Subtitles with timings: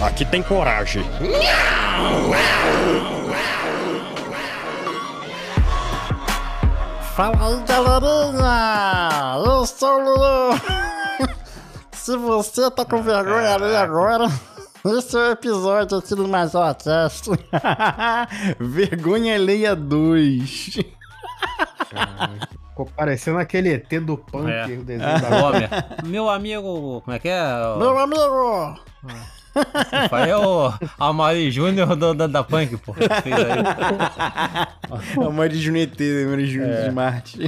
[0.00, 1.02] Aqui tem coragem.
[7.14, 9.36] Fala aí, galerinha!
[9.44, 10.60] Eu sou o Lulu!
[11.92, 14.26] Se você tá com vergonha ali agora,
[14.84, 17.30] esse é o episódio aqui do Major Cast.
[18.60, 20.78] Vergonha Alheia 2.
[22.68, 24.66] Ficou parecendo aquele ET do punk, É.
[24.66, 25.68] o desenho da Homer.
[26.04, 27.42] Meu amigo, como é que é?
[27.78, 28.78] Meu amigo!
[30.08, 32.92] Foi o Amari Júnior do- da, da Punk, pô.
[32.94, 35.16] Fez aí.
[35.16, 37.38] É o Mari Junete, Mari Júnior de Marte.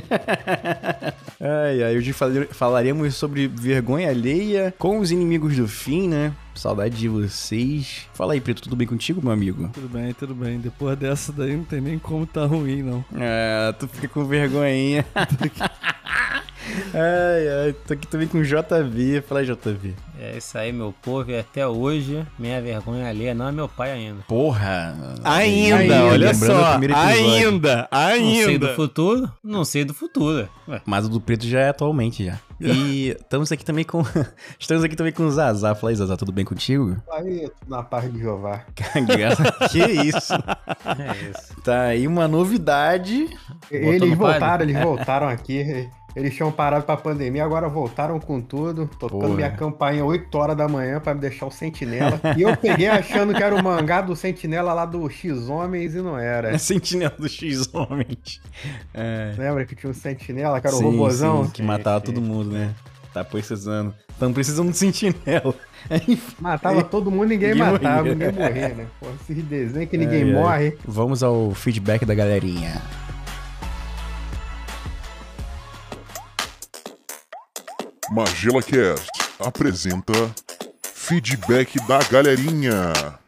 [1.40, 6.32] ai, ai, hoje fal- falaremos sobre vergonha alheia com os inimigos do fim, né?
[6.54, 8.06] Saudade de vocês.
[8.14, 9.68] Fala aí, Preto, tudo bem contigo, meu amigo?
[9.72, 10.58] Tudo bem, tudo bem.
[10.58, 13.04] Depois dessa daí não tem nem como tá ruim, não.
[13.14, 15.04] Ah, tu fica com vergonhinha.
[16.94, 19.22] ai, ai, tô aqui também com JV.
[19.22, 19.94] Fala aí, JV.
[20.20, 21.30] É isso aí, meu povo.
[21.30, 24.22] E até hoje, minha vergonha alheia não é meu pai ainda.
[24.26, 24.96] Porra!
[25.22, 26.44] Ainda, Ainda, olha o só.
[26.44, 26.96] episódio.
[26.96, 28.74] Ainda, Não sei do ainda.
[28.74, 30.48] futuro, não sei do futuro.
[30.68, 32.38] Ué, Mas o do preto já é atualmente já.
[32.60, 34.02] E estamos aqui também com.
[34.58, 35.76] Estamos aqui também com o Zazá.
[35.76, 36.96] Fala aí, Zazá, tudo bem contigo?
[37.12, 38.64] Aí, na paz de Jeová.
[39.70, 40.34] que isso?
[40.34, 41.62] é isso.
[41.62, 43.28] Tá aí uma novidade.
[43.70, 45.88] Eles voltaram, eles voltaram aqui.
[46.16, 48.88] Eles tinham parado pra pandemia, agora voltaram com tudo.
[48.98, 49.34] Tocando Porra.
[49.34, 52.20] minha campainha 8 horas da manhã pra me deixar o Sentinela.
[52.36, 56.18] E eu peguei achando que era o mangá do Sentinela lá do X-Homens e não
[56.18, 56.50] era.
[56.50, 58.40] É sentinela do X-Homens.
[58.94, 59.34] É.
[59.38, 61.44] Lembra que tinha um Sentinela, que era o sim, robozão?
[61.44, 62.74] sim, que matava todo mundo, né?
[63.12, 63.94] Tá precisando.
[64.10, 65.54] Estamos precisando de sentinela.
[66.40, 68.14] Matava todo mundo, ninguém, Ninguém matava, morria.
[68.14, 68.86] ninguém morria, né?
[69.00, 70.32] Pô, esses desenhos que ninguém ai.
[70.32, 70.78] morre.
[70.84, 72.82] Vamos ao feedback da galerinha.
[78.10, 80.12] Magela Cast apresenta
[80.82, 83.18] Feedback da Galerinha.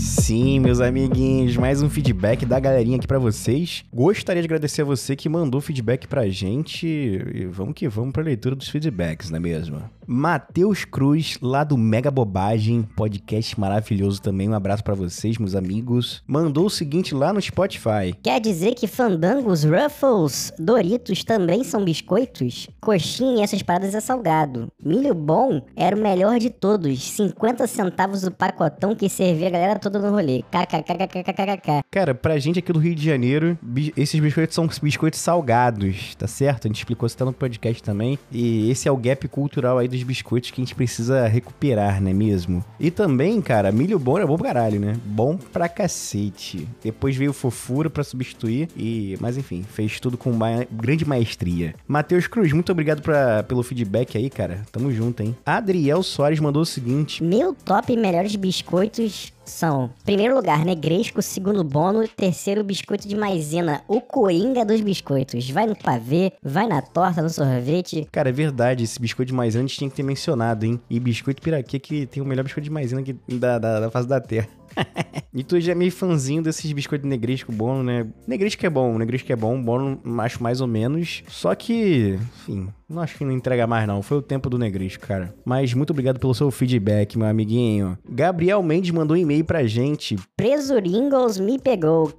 [0.00, 3.84] Sim, meus amiguinhos, mais um feedback da galerinha aqui pra vocês.
[3.92, 6.86] Gostaria de agradecer a você que mandou feedback pra gente.
[6.86, 9.82] E vamos que vamos pra leitura dos feedbacks, não é mesmo?
[10.06, 14.48] Matheus Cruz, lá do Mega Bobagem, podcast maravilhoso também.
[14.48, 16.22] Um abraço pra vocês, meus amigos.
[16.26, 18.14] Mandou o seguinte lá no Spotify.
[18.22, 22.68] Quer dizer que fandangos, ruffles, Doritos também são biscoitos?
[22.80, 24.66] Coxinha e essas paradas é salgado.
[24.82, 27.12] Milho bom era o melhor de todos.
[27.12, 30.42] 50 centavos o pacotão que servia a galera toda no rolê.
[30.50, 31.82] KKKKKKK.
[31.90, 33.58] Cara, pra gente aqui do Rio de Janeiro,
[33.96, 36.66] esses biscoitos são biscoitos salgados, tá certo?
[36.66, 38.18] A gente explicou isso até no podcast também.
[38.30, 42.10] E esse é o gap cultural aí dos biscoitos que a gente precisa recuperar, não
[42.10, 42.64] é mesmo?
[42.78, 44.96] E também, cara, milho bom é bom pra caralho, né?
[45.04, 46.68] Bom pra cacete.
[46.82, 49.16] Depois veio fofura pra substituir e...
[49.20, 51.74] Mas enfim, fez tudo com ma- grande maestria.
[51.86, 54.62] Matheus Cruz, muito obrigado pra, pelo feedback aí, cara.
[54.72, 55.36] Tamo junto, hein?
[55.44, 57.22] Adriel Soares mandou o seguinte...
[57.22, 64.00] Meu top melhores biscoitos são, primeiro lugar, negresco, segundo bono, terceiro biscoito de maisena, o
[64.00, 65.50] coringa dos biscoitos.
[65.50, 68.06] Vai no pavê, vai na torta, no sorvete.
[68.12, 70.80] Cara, é verdade, esse biscoito de maisena a gente tinha que ter mencionado, hein?
[70.88, 74.08] E biscoito piraquê que tem o melhor biscoito de maisena que, da, da, da face
[74.08, 74.59] da terra.
[75.32, 78.06] e tu já é meio fãzinho desses biscoitos negresco bom, né?
[78.26, 81.22] Negresco é bom, negresco é bom, bom acho mais ou menos.
[81.28, 84.02] Só que, enfim, não acho que não entrega mais não.
[84.02, 85.32] Foi o tempo do negresco, cara.
[85.44, 87.96] Mas muito obrigado pelo seu feedback, meu amiguinho.
[88.08, 90.16] Gabriel Mendes mandou um e-mail pra gente.
[90.36, 92.12] Presuringles me pegou.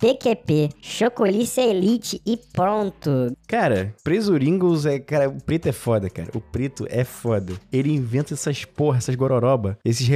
[0.00, 3.36] PQP, Chocolice Elite e pronto.
[3.46, 4.98] Cara, Presuringles é.
[4.98, 6.30] Cara, o preto é foda, cara.
[6.34, 7.52] O preto é foda.
[7.72, 10.08] Ele inventa essas porra, essas gororoba, esses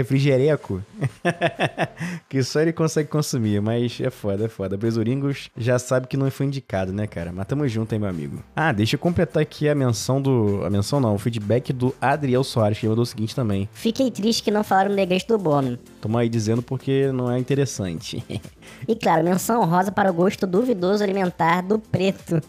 [2.28, 4.78] que só ele consegue consumir, mas é foda, é foda.
[4.78, 7.32] Presuringles já sabe que não foi indicado, né, cara?
[7.32, 8.42] Mas tamo junto aí, meu amigo.
[8.54, 10.64] Ah, deixa eu completar aqui a menção do.
[10.64, 13.68] A menção não, o feedback do Adriel Soares, que mandou o seguinte também.
[13.72, 15.78] Fiquei triste que não falaram negresto do Bono.
[16.00, 18.24] Tamo aí dizendo porque não é interessante.
[18.88, 22.40] E claro, menção honrosa para o gosto duvidoso alimentar do preto.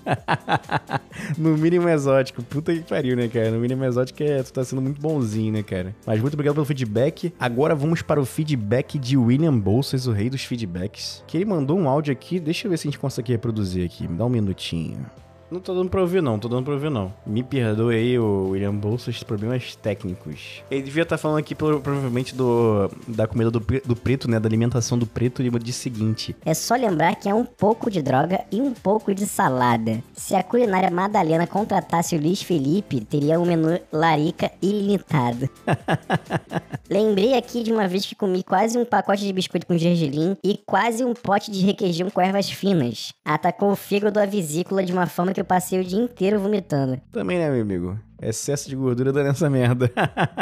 [1.38, 2.42] no mínimo exótico.
[2.44, 3.52] Puta que pariu, né, cara?
[3.52, 5.96] No mínimo exótico é, tu tá sendo muito bonzinho, né, cara?
[6.06, 7.34] Mas muito obrigado pelo feedback.
[7.40, 11.24] Agora vamos para o feedback de William Bolsas, o rei dos feedbacks.
[11.28, 12.40] Que ele mandou um áudio aqui.
[12.40, 14.08] Deixa eu ver se a gente consegue reproduzir aqui.
[14.08, 15.06] Me dá um minutinho.
[15.54, 16.40] Não tô dando pra ouvir, não.
[16.40, 17.14] Tô dando pra ouvir, não.
[17.28, 20.64] Me perdoe aí, o William Bolsas, problemas técnicos.
[20.72, 24.40] Ele devia estar falando aqui, pro- provavelmente, do, da comida do, do preto, né?
[24.40, 25.44] Da alimentação do preto.
[25.44, 26.36] Ele disse o seguinte.
[26.44, 30.04] É só lembrar que é um pouco de droga e um pouco de salada.
[30.14, 35.48] Se a culinária Madalena contratasse o Luiz Felipe, teria um menu larica ilimitado.
[36.90, 40.58] Lembrei aqui de uma vez que comi quase um pacote de biscoito com gergelim e
[40.66, 43.14] quase um pote de requeijão com ervas finas.
[43.24, 47.00] Atacou o fígado a vesícula de uma forma que eu passei o dia inteiro vomitando.
[47.12, 48.00] Também, né, meu amigo?
[48.22, 49.92] Excesso de gordura dando essa merda.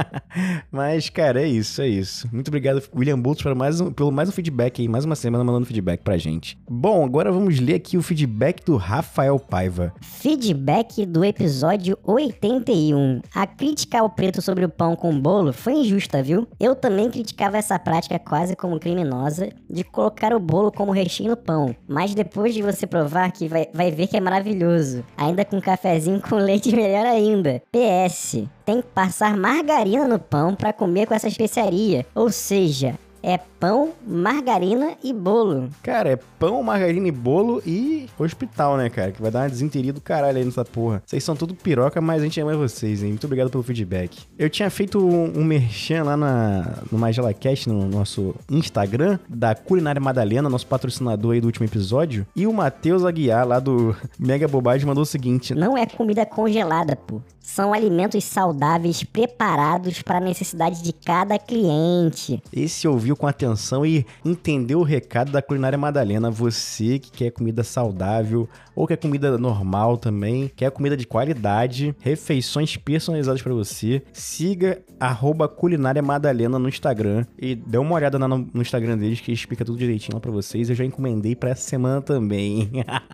[0.71, 2.27] Mas, cara, é isso, é isso.
[2.31, 5.44] Muito obrigado, William Boltz, por mais um, pelo mais um feedback aí, mais uma semana
[5.44, 6.57] mandando feedback pra gente.
[6.69, 9.94] Bom, agora vamos ler aqui o feedback do Rafael Paiva.
[10.01, 13.21] Feedback do episódio 81.
[13.33, 16.47] A crítica ao preto sobre o pão com bolo foi injusta, viu?
[16.59, 21.38] Eu também criticava essa prática quase como criminosa de colocar o bolo como recheio no
[21.38, 21.75] pão.
[21.88, 25.03] Mas depois de você provar que vai, vai ver que é maravilhoso.
[25.18, 27.62] Ainda com cafezinho com leite melhor ainda.
[27.73, 28.50] PS.
[28.65, 32.06] Tem que passar margarina no pão pra comer com essa especiaria.
[32.13, 35.69] Ou seja, é pão, margarina e bolo.
[35.83, 39.12] Cara, é pão, margarina e bolo e hospital, né, cara?
[39.12, 41.03] Que vai dar uma desinteria do caralho aí nessa porra.
[41.06, 43.09] Vocês são tudo piroca, mas a gente ama vocês, hein?
[43.09, 44.23] Muito obrigado pelo feedback.
[44.38, 49.53] Eu tinha feito um, um merchan lá na, no Magela Cast, no nosso Instagram, da
[49.53, 52.25] Culinária Madalena, nosso patrocinador aí do último episódio.
[52.35, 56.95] E o Matheus Aguiar, lá do Mega Bobagem, mandou o seguinte: Não é comida congelada,
[56.95, 57.21] pô.
[57.39, 62.41] São alimentos saudáveis preparados para a necessidade de cada cliente.
[62.53, 66.29] Esse ouviu com atenção e entendeu o recado da culinária madalena.
[66.29, 72.77] Você que quer comida saudável ou quer comida normal também, quer comida de qualidade, refeições
[72.77, 78.49] personalizadas para você, siga arroba culinária madalena no Instagram e dê uma olhada lá no,
[78.53, 80.69] no Instagram deles que explica tudo direitinho lá para vocês.
[80.69, 82.69] Eu já encomendei para essa semana também.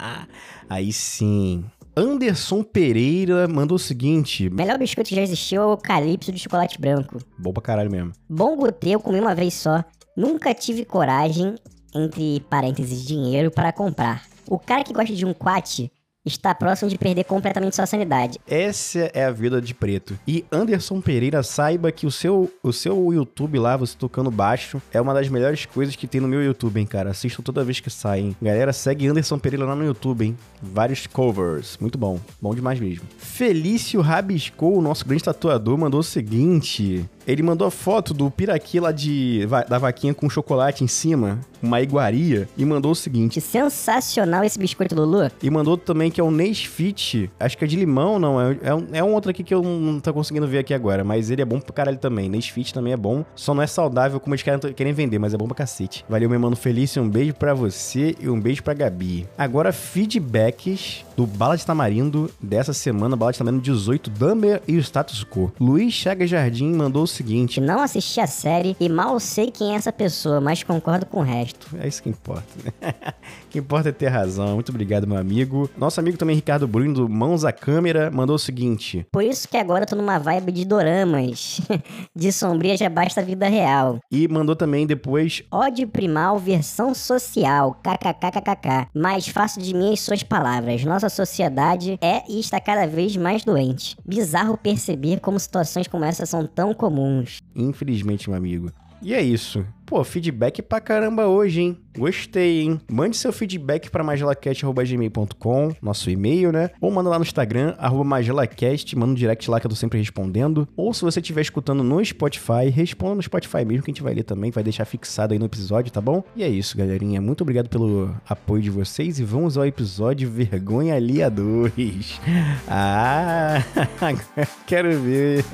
[0.70, 1.64] Aí sim.
[1.98, 6.80] Anderson Pereira mandou o seguinte: Melhor biscoito que já existiu é o Calypso de chocolate
[6.80, 7.18] branco.
[7.40, 8.12] Bom pra caralho mesmo.
[8.30, 9.84] Bom gotê eu comi uma vez só.
[10.16, 11.56] Nunca tive coragem,
[11.96, 14.28] entre parênteses, dinheiro, para comprar.
[14.48, 15.90] O cara que gosta de um quat
[16.28, 18.40] está próximo de perder completamente sua sanidade.
[18.48, 20.18] Essa é a vida de preto.
[20.28, 25.00] E Anderson Pereira, saiba que o seu, o seu YouTube lá, você tocando baixo, é
[25.00, 27.12] uma das melhores coisas que tem no meu YouTube, hein, cara.
[27.12, 28.36] Assisto toda vez que hein.
[28.42, 30.38] Galera, segue Anderson Pereira lá no YouTube, hein.
[30.62, 31.78] Vários covers.
[31.80, 32.20] Muito bom.
[32.42, 33.06] Bom demais mesmo.
[33.18, 37.06] Felício Rabiscou, o nosso grande tatuador, mandou o seguinte.
[37.28, 41.82] Ele mandou a foto do piraqui lá de, da vaquinha com chocolate em cima, uma
[41.82, 43.42] iguaria, e mandou o seguinte.
[43.42, 45.30] Sensacional esse biscoito, Lulu.
[45.44, 48.74] E mandou também que é um Nesfit, acho que é de limão, não, é, é,
[48.74, 51.42] um, é um outro aqui que eu não tô conseguindo ver aqui agora, mas ele
[51.42, 52.30] é bom pra caralho também.
[52.30, 55.38] Nesfit também é bom, só não é saudável como eles querem, querem vender, mas é
[55.38, 56.06] bom pra cacete.
[56.08, 59.28] Valeu, meu mano Felício, um beijo pra você e um beijo pra Gabi.
[59.38, 64.80] Agora, feedbacks do Bala de Tamarindo dessa semana, Bala de Tamarindo 18, Dumber e o
[64.80, 65.52] Status Quo.
[65.60, 69.76] Luiz Chagas Jardim mandou o seguinte, Não assisti a série e mal sei quem é
[69.76, 71.68] essa pessoa, mas concordo com o resto.
[71.80, 72.94] É isso que importa, né?
[73.58, 74.54] que importa é ter razão.
[74.54, 75.70] Muito obrigado, meu amigo.
[75.76, 79.06] Nosso amigo também, Ricardo Bruno, do Mãos à Câmera, mandou o seguinte.
[79.12, 81.60] Por isso que agora eu tô numa vibe de doramas.
[82.16, 83.98] de sombria já basta a vida real.
[84.12, 85.44] E mandou também depois.
[85.52, 88.90] Ódio primal versão social, kkkkkk.
[88.94, 90.84] Mais fácil de mim as suas palavras.
[90.84, 93.98] Nossa sociedade é e está cada vez mais doente.
[94.06, 97.40] Bizarro perceber como situações como essa são tão comuns.
[97.56, 98.72] Infelizmente, meu amigo.
[99.02, 99.66] E é isso.
[99.88, 101.78] Pô, feedback pra caramba hoje, hein?
[101.98, 102.82] Gostei, hein?
[102.92, 106.72] Mande seu feedback pra magelacast.gmail.com, nosso e-mail, né?
[106.82, 109.98] Ou manda lá no Instagram, arroba magelacast, manda um direct lá que eu tô sempre
[109.98, 110.68] respondendo.
[110.76, 114.14] Ou se você estiver escutando no Spotify, responda no Spotify mesmo, que a gente vai
[114.14, 116.22] ler também, vai deixar fixado aí no episódio, tá bom?
[116.36, 117.22] E é isso, galerinha.
[117.22, 122.20] Muito obrigado pelo apoio de vocês e vamos ao episódio Vergonha Alheia 2.
[122.70, 123.64] Ah,
[124.68, 125.46] quero ver.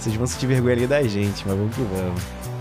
[0.00, 2.55] Vocês vão sentir vergonha ali da gente, mas vamos que vamos.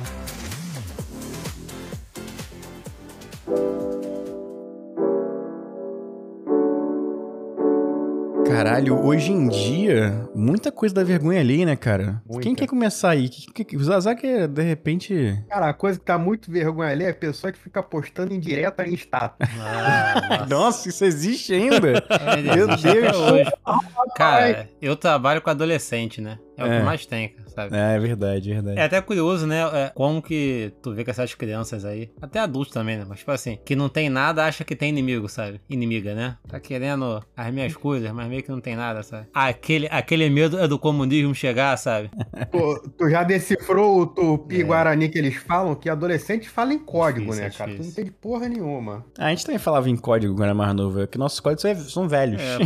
[8.75, 12.21] Caralho, hoje em dia, muita coisa da vergonha ali, né, cara?
[12.27, 12.43] Muita.
[12.43, 13.29] Quem quer começar aí?
[13.73, 15.41] O Zazá que, de repente...
[15.47, 18.39] Cara, a coisa que tá muito vergonha ali é a pessoa que fica postando em
[18.39, 19.47] direta em status.
[19.57, 22.03] Ah, Nossa, isso existe ainda?
[22.09, 23.15] É, Meu Deus.
[23.15, 23.51] hoje.
[24.17, 26.37] Cara, eu trabalho com adolescente, né?
[26.57, 26.79] É, o É.
[26.79, 27.75] que mais tem, sabe?
[27.75, 28.79] É, é verdade, é verdade.
[28.79, 29.61] É até curioso, né?
[29.73, 33.05] é, como que tu vê que essas crianças aí, até adultos também, né?
[33.07, 35.59] Mas tipo assim, que não tem nada, acha que tem inimigo, sabe?
[35.69, 36.37] Inimiga, né?
[36.47, 39.27] Tá querendo as minhas coisas, mas meio que não tem nada, sabe?
[39.33, 42.09] Aquele, aquele medo é do comunismo chegar, sabe?
[42.51, 44.63] tu, tu já decifrou o tupi É.
[44.63, 45.75] guarani que eles falam?
[45.75, 47.71] Que adolescente fala em código, Difícil, né, é cara?
[47.71, 48.01] Tu não difícil.
[48.03, 49.05] entende porra nenhuma.
[49.17, 51.75] A gente também falava em código quando era mais novo, é que nossos códigos são-
[51.89, 52.41] são velhos.
[52.41, 52.57] É,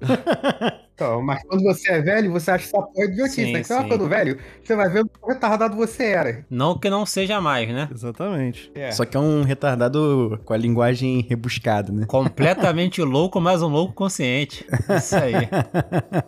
[0.98, 3.44] Então, mas quando você é velho, você acha essa porra de idiotice.
[3.44, 3.60] Sim, né?
[3.60, 3.88] Que você vai sim.
[3.88, 6.44] ficando velho, você vai ver o quão retardado você era.
[6.50, 7.88] Não que não seja mais, né?
[7.94, 8.72] Exatamente.
[8.74, 8.90] É.
[8.90, 12.04] Só que é um retardado com a linguagem rebuscada, né?
[12.04, 14.66] Completamente louco, mas um louco consciente.
[14.96, 15.34] Isso aí.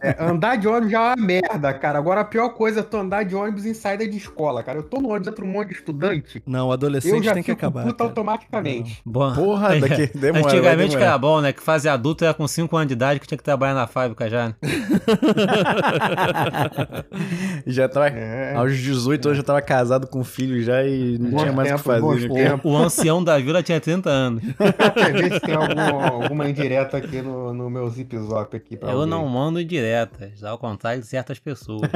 [0.01, 1.99] É, andar de ônibus já é uma merda, cara.
[1.99, 4.79] Agora a pior coisa é tu andar de ônibus em saída de escola, cara.
[4.79, 7.43] Eu tô no ônibus entra um monte de estudante, Não, o eu adolescente já tem
[7.43, 7.83] que acabar.
[7.83, 8.11] puta cara.
[8.11, 9.03] automaticamente.
[9.05, 11.53] Bom, Porra, daqui demora, Antigamente que era bom, né?
[11.53, 14.31] Que fazer adulto era com 5 anos de idade que tinha que trabalhar na fábrica
[14.31, 14.49] já.
[14.49, 14.55] né?
[17.67, 18.09] já tava.
[18.09, 18.55] É.
[18.55, 21.77] Aos 18 anos já tava casado com filho já e não Bons tinha mais o
[21.77, 22.29] que fazer.
[22.29, 22.71] né, tempos.
[22.73, 24.43] O ancião da vila tinha 30 anos.
[24.95, 28.91] Quer ver se tem algum- alguma indireta aqui no, no meu zip zop aqui pra
[28.91, 29.11] Eu alguém.
[29.11, 31.89] não mando diretas, ao contrário de certas pessoas.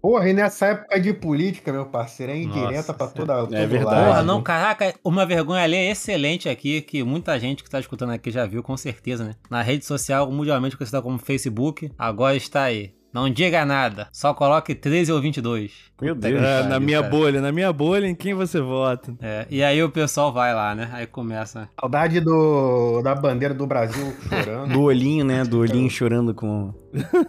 [0.00, 3.82] Porra, e nessa época de política, meu parceiro, é indireta Nossa pra toda, todo verdade.
[3.84, 4.06] lado.
[4.06, 8.12] Porra, não, caraca, uma vergonha ali é excelente aqui, que muita gente que tá escutando
[8.12, 9.34] aqui já viu, com certeza, né?
[9.50, 12.92] Na rede social, mundialmente conhecida como Facebook, agora está aí.
[13.12, 15.72] Não diga nada, só coloque 13 ou 22.
[16.00, 16.42] Meu Deus.
[16.42, 17.10] É, na minha cara.
[17.10, 19.14] bolha, na minha bolha, em quem você vota?
[19.20, 20.90] É, e aí o pessoal vai lá, né?
[20.92, 21.68] Aí começa.
[21.80, 24.72] Saudade do, da bandeira do Brasil chorando.
[24.72, 25.42] Do olhinho, né?
[25.42, 26.74] Do olhinho chorando com.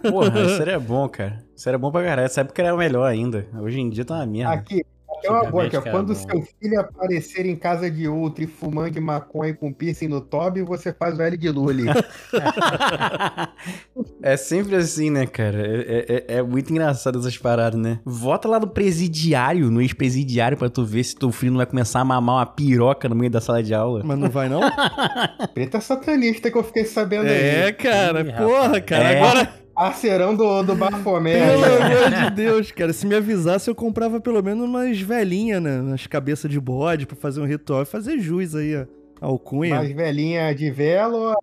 [0.08, 1.42] Porra, isso era bom, cara.
[1.56, 2.26] Isso era bom pra caralho.
[2.26, 3.48] Essa época era melhor ainda.
[3.58, 4.52] Hoje em dia tá uma merda.
[4.52, 4.84] Aqui,
[5.20, 8.90] até uma boa, que é quando seu filho aparecer em casa de outro e fumando
[8.90, 11.84] de maconha com piercing no tobe, você faz o L de Lully.
[14.22, 15.58] É sempre assim, né, cara?
[15.60, 18.00] É, é- é muito engraçado essas paradas, né?
[18.04, 22.00] Vota lá no presidiário, no ex-presidiário, pra tu ver se teu filho não vai começar
[22.00, 24.02] a mamar uma piroca no meio da sala de aula.
[24.04, 24.60] Mas não vai, não?
[25.54, 27.72] Preta satanista que eu fiquei sabendo é, aí.
[27.72, 29.04] cara, Ih, porra, cara.
[29.12, 29.18] É.
[29.22, 31.38] Agora, Parceirão do, do Bafomé.
[31.40, 35.80] pelo amor de Deus, cara, se me avisasse, eu comprava pelo menos umas velhinhas, né?
[35.80, 38.84] Umas cabeças de bode pra fazer um ritual e fazer jus aí, ó.
[39.22, 39.76] Alcunha.
[39.76, 41.34] Mais velhinha de velo.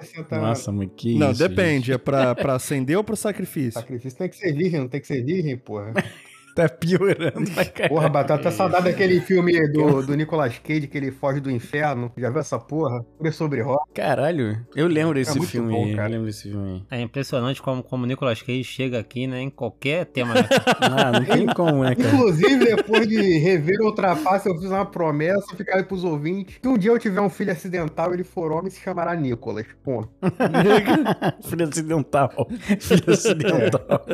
[0.00, 0.48] 60 anos.
[0.48, 1.92] Nossa, mas que não, isso, depende.
[1.92, 3.72] É pra, pra acender ou pro sacrifício?
[3.72, 5.92] Sacrifício tem que ser virgem, não tem que ser virgem, porra.
[6.56, 7.94] Tá piorando pra caralho.
[7.94, 12.10] Porra, bateu até saudade daquele filme do, do Nicolas Cage, que ele foge do inferno.
[12.16, 13.04] Já viu essa porra?
[13.30, 13.92] Sobre sobre rock.
[13.94, 15.86] Caralho, eu lembro desse muito filme bom.
[15.88, 16.98] Eu lembro desse filme aí.
[16.98, 19.40] É impressionante como, como o Nicolas Cage chega aqui, né?
[19.40, 20.34] Em qualquer tema.
[20.34, 20.46] Né?
[20.78, 22.08] Ah, não tem como, né, cara?
[22.08, 26.58] Inclusive, depois de rever o Ultrapasse, eu fiz uma promessa, ficar aí pros ouvintes.
[26.58, 29.66] Que um dia eu tiver um filho acidental, ele for homem, se chamará Nicolas.
[29.82, 30.08] Ponto.
[31.42, 32.48] Filho acidental.
[32.80, 34.06] Filho acidental.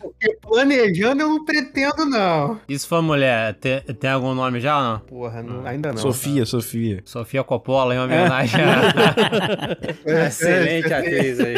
[0.00, 1.61] Porque planejando eu não pretendo,
[2.06, 2.60] não.
[2.68, 4.98] E se for mulher, tem, tem algum nome já ou não?
[5.00, 5.98] Porra, não- ainda não.
[5.98, 7.00] Sofia, Sofia.
[7.04, 8.60] Sofia Coppola, em homenagem
[10.04, 11.54] É, a excelente é, é, atriz aí.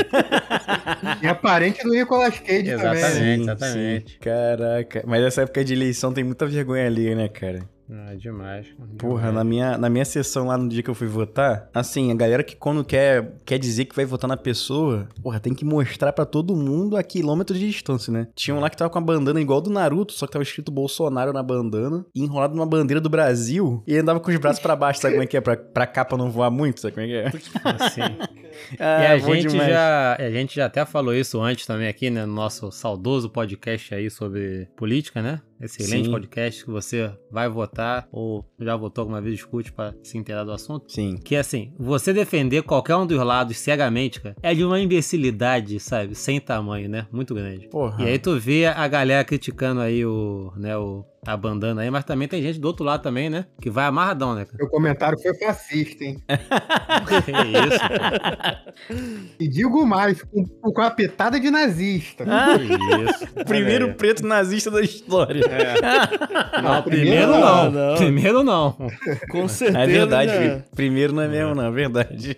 [1.23, 2.93] E é parente do Nicolas Cage também.
[2.93, 3.43] Exatamente.
[3.43, 4.19] exatamente.
[4.19, 5.05] Caraca.
[5.07, 7.61] Mas essa época de eleição tem muita vergonha ali, né, cara?
[7.91, 8.67] Ah, demais.
[8.99, 12.15] Porra, na minha, na minha sessão lá no dia que eu fui votar, assim, a
[12.15, 16.13] galera que quando quer, quer dizer que vai votar na pessoa, porra, tem que mostrar
[16.13, 18.29] pra todo mundo a quilômetros de distância, né?
[18.35, 20.73] Tinha um lá que tava com a bandana igual do Naruto, só que tava escrito
[20.73, 24.75] Bolsonaro na bandana, e enrolado numa bandeira do Brasil, e andava com os braços pra
[24.75, 25.41] baixo, sabe como é que é?
[25.41, 27.27] Pra, pra capa não voar muito, sabe como é que é?
[27.85, 28.01] Assim.
[28.79, 29.69] Ah, e a gente, demais.
[29.69, 32.25] já, a gente já até falou isso antes também aqui, né?
[32.25, 35.41] No nosso saudoso podcast aí sobre política, né?
[35.61, 36.11] Excelente Sim.
[36.11, 40.53] podcast que você vai votar ou já votou alguma vez, escute pra se inteirar do
[40.53, 40.93] assunto.
[40.93, 41.17] Sim.
[41.17, 45.79] Que é assim, você defender qualquer um dos lados cegamente, cara, é de uma imbecilidade,
[45.81, 46.15] sabe?
[46.15, 47.07] Sem tamanho, né?
[47.13, 47.69] Muito grande.
[47.69, 48.03] Porra.
[48.03, 52.05] E aí tu vê a galera criticando aí o, né, o, a bandana aí, mas
[52.05, 53.47] também tem gente do outro lado também, né?
[53.61, 54.47] Que vai amarradão, né?
[54.59, 56.23] Meu comentário foi fascista, hein?
[57.25, 58.65] que isso, cara?
[59.39, 62.25] E digo mais, com, com a pitada de nazista.
[62.25, 62.75] Que
[63.11, 63.45] isso.
[63.45, 63.95] Primeiro aí.
[63.95, 65.43] preto nazista da história.
[66.63, 67.71] Não, primeiro primeiro não.
[67.71, 67.97] não.
[67.97, 68.77] Primeiro não.
[69.31, 69.81] Com certeza.
[69.81, 70.65] É verdade, né?
[70.75, 72.37] Primeiro não é mesmo, não, é verdade.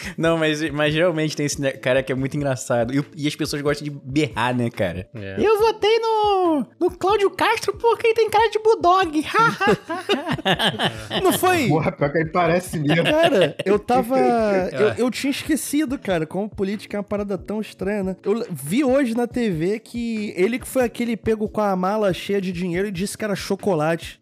[0.16, 2.94] Não, mas, mas realmente tem esse cara que é muito engraçado.
[2.94, 5.08] E, e as pessoas gostam de berrar, né, cara?
[5.14, 5.36] É.
[5.38, 9.24] Eu votei no, no Cláudio Castro porque ele tem cara de bulldog.
[11.22, 11.68] Não foi?
[11.68, 13.04] Porra, pior que ele parece mesmo.
[13.04, 14.16] Cara, eu tava.
[14.76, 18.16] Eu, eu tinha esquecido, cara, como política é uma parada tão estranha, né?
[18.22, 22.40] Eu vi hoje na TV que ele que foi aquele pego com a mala cheia
[22.40, 24.20] de dinheiro e disse que era chocolate.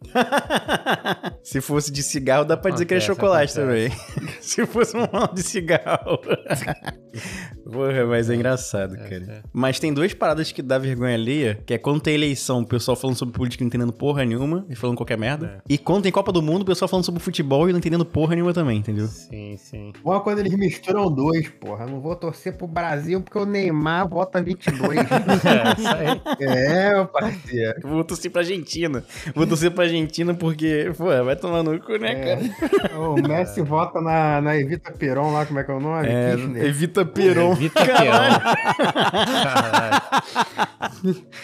[1.43, 3.90] Se fosse de cigarro, dá pra dizer que era Acontece, chocolate acontece.
[3.90, 4.38] também.
[4.40, 5.63] Se fosse um mal de cigarro.
[7.64, 9.25] Porra, mas é engraçado, cara.
[9.28, 9.42] é.
[9.52, 12.97] Mas tem duas paradas que dá vergonha alheia, que é quando tem eleição, o pessoal
[12.97, 15.62] falando sobre política e não entendendo porra nenhuma e falando qualquer merda.
[15.68, 18.35] E quando tem Copa do Mundo, o pessoal falando sobre futebol e não entendendo porra
[18.35, 19.06] nenhuma também, entendeu?
[19.06, 19.92] Sim, sim.
[20.02, 21.85] Bom é quando eles misturam dois, porra.
[21.85, 24.99] Eu não vou torcer pro Brasil porque o Neymar vota 22.
[25.44, 26.21] É, isso aí.
[26.40, 27.75] é, meu parceiro.
[27.83, 29.04] Vou torcer pra Argentina.
[29.35, 32.99] Vou torcer pra Argentina porque, pô, vai tomar no cu, né, cara?
[32.99, 36.09] O Messi vota na, na Evita Peron lá, como é que é o nome?
[36.09, 36.65] É, Kirchner.
[36.65, 37.53] evita Peron.
[37.53, 37.95] Evita Peron.
[39.45, 40.03] Caralho.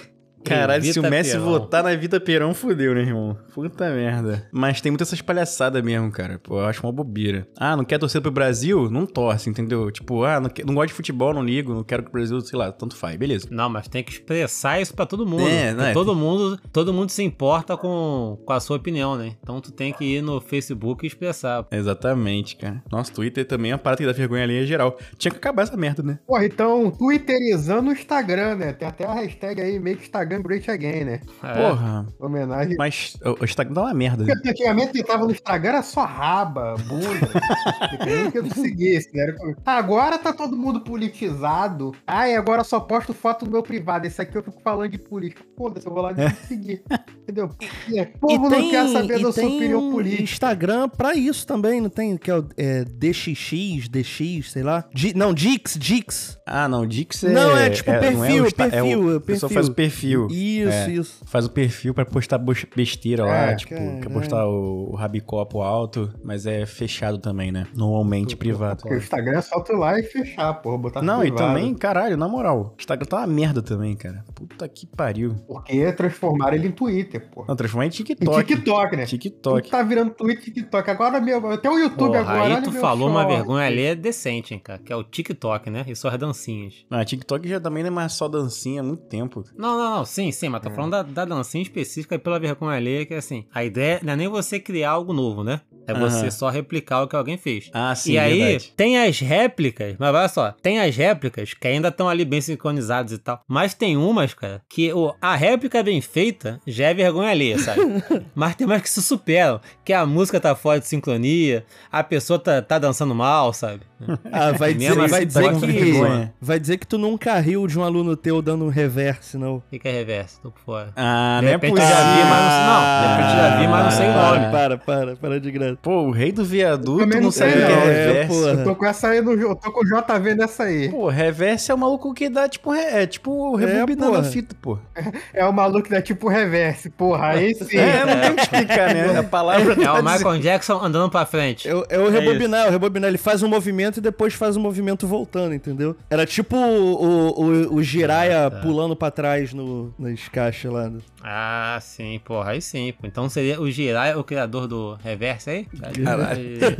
[0.44, 1.44] Caralho, se o Evita Messi Perão.
[1.44, 3.36] votar na Vida Perão, fudeu, né, irmão?
[3.54, 4.48] Puta merda.
[4.52, 6.38] Mas tem muitas essas palhaçadas mesmo, cara.
[6.38, 7.46] Pô, eu acho uma bobeira.
[7.58, 8.90] Ah, não quer torcer pro Brasil?
[8.90, 9.90] Não torce, entendeu?
[9.90, 12.40] Tipo, ah, não, quer- não gosto de futebol, não ligo, não quero que o Brasil,
[12.40, 13.16] sei lá, tanto faz.
[13.16, 13.48] Beleza.
[13.50, 15.46] Não, mas tem que expressar isso pra todo mundo.
[15.48, 15.92] É, Porque né?
[15.92, 19.32] todo mundo, todo mundo se importa com, com a sua opinião, né?
[19.42, 21.66] Então tu tem que ir no Facebook e expressar.
[21.70, 22.82] Exatamente, cara.
[22.90, 24.96] Nossa, Twitter também é uma parada que dá vergonha ali em geral.
[25.18, 26.18] Tinha que acabar essa merda, né?
[26.26, 28.72] Porra, então, twitterizando o Instagram, né?
[28.72, 31.20] Tem até a hashtag aí, make Instagram great again, né?
[31.42, 31.54] É.
[31.54, 32.06] Porra.
[32.18, 32.76] Homenagem.
[32.76, 34.24] Mas o o Instagram dá uma merda.
[34.24, 34.32] né?
[34.34, 37.28] Porque antigamente quem tava no Instagram era só raba, bunda.
[38.30, 39.34] Que eu não seguisse, né?
[39.64, 41.92] Agora tá todo mundo politizado.
[42.06, 44.06] Ai, agora eu só posto foto do meu privado.
[44.06, 45.42] Esse aqui eu fico falando de política.
[45.56, 46.82] Foda-se, eu vou lá e seguir.
[47.22, 47.48] Entendeu?
[47.48, 50.22] Porque O povo não quer saber e da sua tem opinião um política.
[50.22, 52.16] Instagram pra isso também, não tem?
[52.16, 54.84] Que é o é, DXX, DX, sei lá.
[55.14, 56.38] Não, Dix, Dix.
[56.46, 57.30] Ah, não, Dix é...
[57.32, 59.54] Não, é tipo não é perfil, o Insta- é perfil, o- é A pessoa perfil.
[59.54, 60.19] faz o perfil.
[60.30, 60.90] Isso, É.
[60.90, 61.22] isso.
[61.26, 64.00] Faz o perfil pra postar besteira lá, É, tipo, caralho.
[64.00, 67.66] quer postar o, o rabicopo alto, mas é fechado também, né?
[67.74, 68.82] Normalmente privado.
[68.82, 71.54] Porque o Instagram é só tu ir lá e fechar, porra, botar Não, e privado.
[71.54, 74.24] também, caralho, na moral, o Instagram tá uma merda também, cara.
[74.34, 75.34] Puta que pariu.
[75.46, 77.46] Porque transformaram ele em Twitter, porra.
[77.48, 78.44] Não, transformar em Em TikTok.
[78.46, 79.06] TikTok, né?
[79.06, 79.70] TikTok.
[79.70, 80.90] Tá virando Twitter e TikTok.
[80.90, 82.56] Agora meu, até o YouTube Porra, agora.
[82.56, 83.34] aí tu falou uma short.
[83.36, 84.78] vergonha ali decente, hein, cara.
[84.78, 85.84] Que é o TikTok, né?
[85.86, 86.84] E suas dancinhas.
[86.90, 89.44] Ah, TikTok já também não é mais só dancinha há muito tempo.
[89.56, 90.04] Não, não, não.
[90.04, 93.44] Sim, sim, mas tô falando da, da dancinha específica pela vergonha alheia, que é assim.
[93.54, 95.60] A ideia não é nem você criar algo novo, né?
[95.86, 96.30] É você Aham.
[96.30, 97.68] só replicar o que alguém fez.
[97.72, 98.72] Ah, sim, e aí, verdade.
[98.76, 103.10] tem as réplicas, mas olha só, tem as réplicas que ainda estão ali bem sincronizadas
[103.12, 103.42] e tal.
[103.48, 107.80] Mas tem umas, cara, que o, a réplica bem feita já é vergonha alheia, sabe?
[108.34, 112.38] mas tem umas que se superam, que a música tá fora de sincronia, a pessoa
[112.38, 113.80] tá, tá dançando mal, sabe?
[114.32, 115.66] Ah, vai dizer, Mesmo vai dizer que.
[115.66, 116.32] vergonha.
[116.40, 119.56] Vai dizer que tu nunca riu de um aluno teu dando um reverse, não.
[119.56, 120.40] O que, que é reverso?
[120.42, 120.92] Tô por fora.
[120.96, 121.90] Ah, De não é repente possível.
[121.90, 124.12] eu já vi, mas não- não, de repente eu já vi, mas não sei o
[124.14, 124.50] nome.
[124.50, 125.78] Para, para, para de graça.
[125.82, 127.82] Pô, o rei do viaduto Também não, não sabe o sei, que é não.
[127.82, 128.34] É, reverse.
[128.48, 130.88] Eu tô com essa aí no eu tô com o JV nessa aí.
[130.88, 134.30] Pô, reverse é o maluco que dá, tipo, é, tipo rebobinando a porra.
[134.40, 134.78] Fita, pô.
[135.32, 137.28] É o maluco que dá tipo reverse, porra.
[137.28, 137.76] Aí sim.
[137.76, 139.18] É, não tem o que explicar, né?
[139.18, 141.68] A palavra É tá o Michael Jackson andando pra frente.
[141.68, 143.08] É, o- é o rebobinar, é o rebobinar.
[143.08, 145.96] Ele faz um movimento e depois faz um movimento voltando, entendeu?
[146.08, 150.90] Era tipo o, o, o, Jiraya pulando pra trás no, nas caixas lá.
[151.22, 152.92] Ah, sim, porra, aí sim.
[152.92, 153.06] pô.
[153.06, 155.66] Então seria o Jirai o criador do reverso aí?
[156.04, 156.76] Caralho.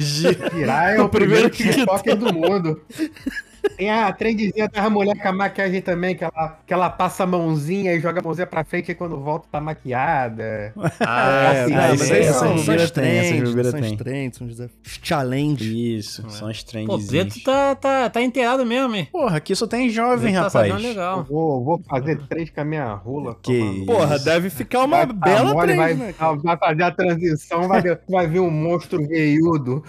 [0.51, 2.81] Tirar é o, O primeiro primeiro TikToker do mundo.
[3.81, 7.27] Tem a trendezinha da mulher com a maquiagem também, que ela, que ela passa a
[7.27, 10.75] mãozinha e joga a mãozinha pra frente e quando volta tá maquiada.
[11.01, 14.71] Ah, É, sim, ah, mas sim, são, as trends, são as trends, são os
[15.03, 15.97] challenge.
[15.97, 17.07] Isso, são as Pô, trends.
[17.07, 19.09] Preto tá, tá, tá inteirado mesmo, hein?
[19.11, 20.69] Porra, aqui só tem jovem, tá rapaz.
[20.69, 21.25] Eu legal.
[21.25, 23.37] vou, vou fazer três com a minha rola.
[23.43, 23.85] Que.
[23.87, 26.15] Porra, deve ficar uma Vai tá bela mole, trend, vai, né?
[26.43, 29.83] vai fazer a transição, vai, vai vir um monstro veiudo.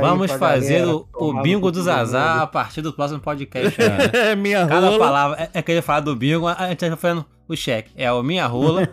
[0.00, 2.42] Vamos fazer galera o, o bingo no do cu Zazá mundo.
[2.42, 3.35] a partir do próximo podcast.
[3.44, 3.70] Cara.
[4.14, 4.98] É minha Cada rola.
[4.98, 7.90] palavra é, é que ele fala do bingo, a gente tá fazendo o cheque.
[7.96, 8.88] É o Minha Rola, né?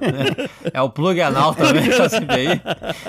[0.71, 2.61] é o Plug Anal também, tá sempre aí.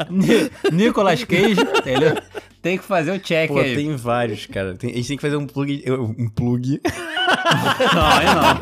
[0.08, 2.16] Ni- Nicolas Cage, entendeu?
[2.62, 3.74] Tem que fazer o check Pô, aí.
[3.74, 4.74] tem vários, cara.
[4.74, 5.84] Tem- a gente tem que fazer um plug.
[6.18, 6.80] Um plug.
[7.94, 8.56] Não, aí não.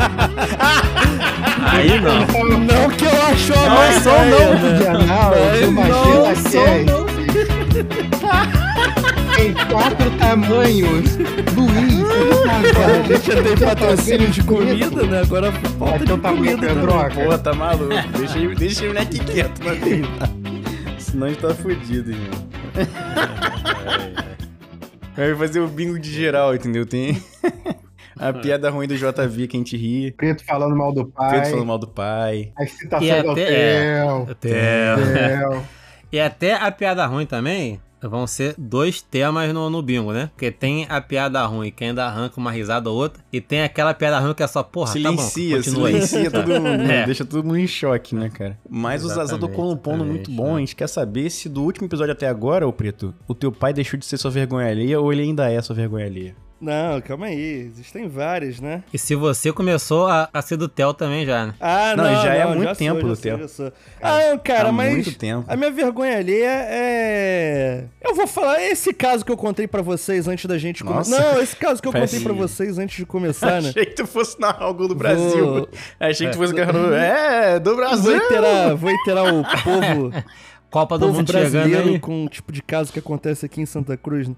[1.68, 2.58] Aí não.
[2.58, 4.54] Não que eu acho Não má sou, ideia, não.
[4.54, 4.84] né?
[4.84, 7.12] Canal, Mas uma não
[9.36, 11.16] Tem quatro tamanhos.
[11.16, 12.02] Luiz,
[12.78, 15.20] A gente já tem patrocínio de comida, né?
[15.22, 16.82] Agora falta Aqui de é o tamanho comida da também.
[16.86, 17.14] droga.
[17.14, 17.94] Porra, tá maluco.
[18.18, 20.04] Deixa, ele- deixa ele aqui quieto dele.
[20.98, 22.42] Senão a gente tá fudido, irmão.
[25.16, 26.86] Vai fazer o bingo de geral, entendeu?
[26.86, 27.22] Tem
[28.18, 30.10] a piada ruim do JV que a gente ri.
[30.12, 31.30] Preto falando mal do pai.
[31.32, 32.52] Pedro falando mal do pai.
[32.56, 33.42] As E citações do até,
[33.98, 34.26] é, hotel.
[34.30, 35.62] até, hotel.
[36.12, 40.30] e até a piada ruim também vão ser dois temas no, no bingo, né?
[40.34, 43.94] Porque tem a piada ruim que ainda arranca uma risada ou outra, e tem aquela
[43.94, 46.02] piada ruim que é só, porra, silencia, tá bom, continua aí.
[46.02, 46.82] silencia todo mundo.
[46.92, 47.06] É.
[47.06, 48.58] Deixa todo mundo em choque, né, cara?
[48.68, 50.52] Mas o Zazá Exatamente, tocou num ponto muito exatamente, bom.
[50.54, 50.56] né?
[50.56, 53.72] A gente quer saber se do último episódio até agora, ô Preto, o teu pai
[53.72, 56.34] deixou de ser sua vergonha alheia ou ele ainda é sua vergonha alheia?
[56.62, 57.68] Não, calma aí.
[57.72, 58.84] Existem várias, né?
[58.94, 61.54] E se você começou a, a ser do Theo também já, né?
[61.60, 63.48] Ah, Não, não, já é não, muito já tempo sou, do já Theo.
[63.48, 63.72] sou.
[64.00, 65.44] Ah, não, cara, há mas muito tempo.
[65.48, 67.84] a minha vergonha alheia é...
[68.00, 71.18] Eu vou falar esse caso que eu contei pra vocês antes da gente começar.
[71.20, 73.70] Não, esse caso que eu contei pra vocês antes de começar, né?
[73.74, 75.44] Achei que tu fosse narrar algo do Brasil.
[75.54, 76.92] Vou- Achei que tu fosse narrar.
[76.94, 78.16] É, do Vou Brasil.
[78.16, 80.12] iterar, vou iterar o povo,
[80.70, 81.98] Copa do povo Mundo chegando brasileiro aí.
[81.98, 84.30] com o tipo de caso que acontece aqui em Santa Cruz.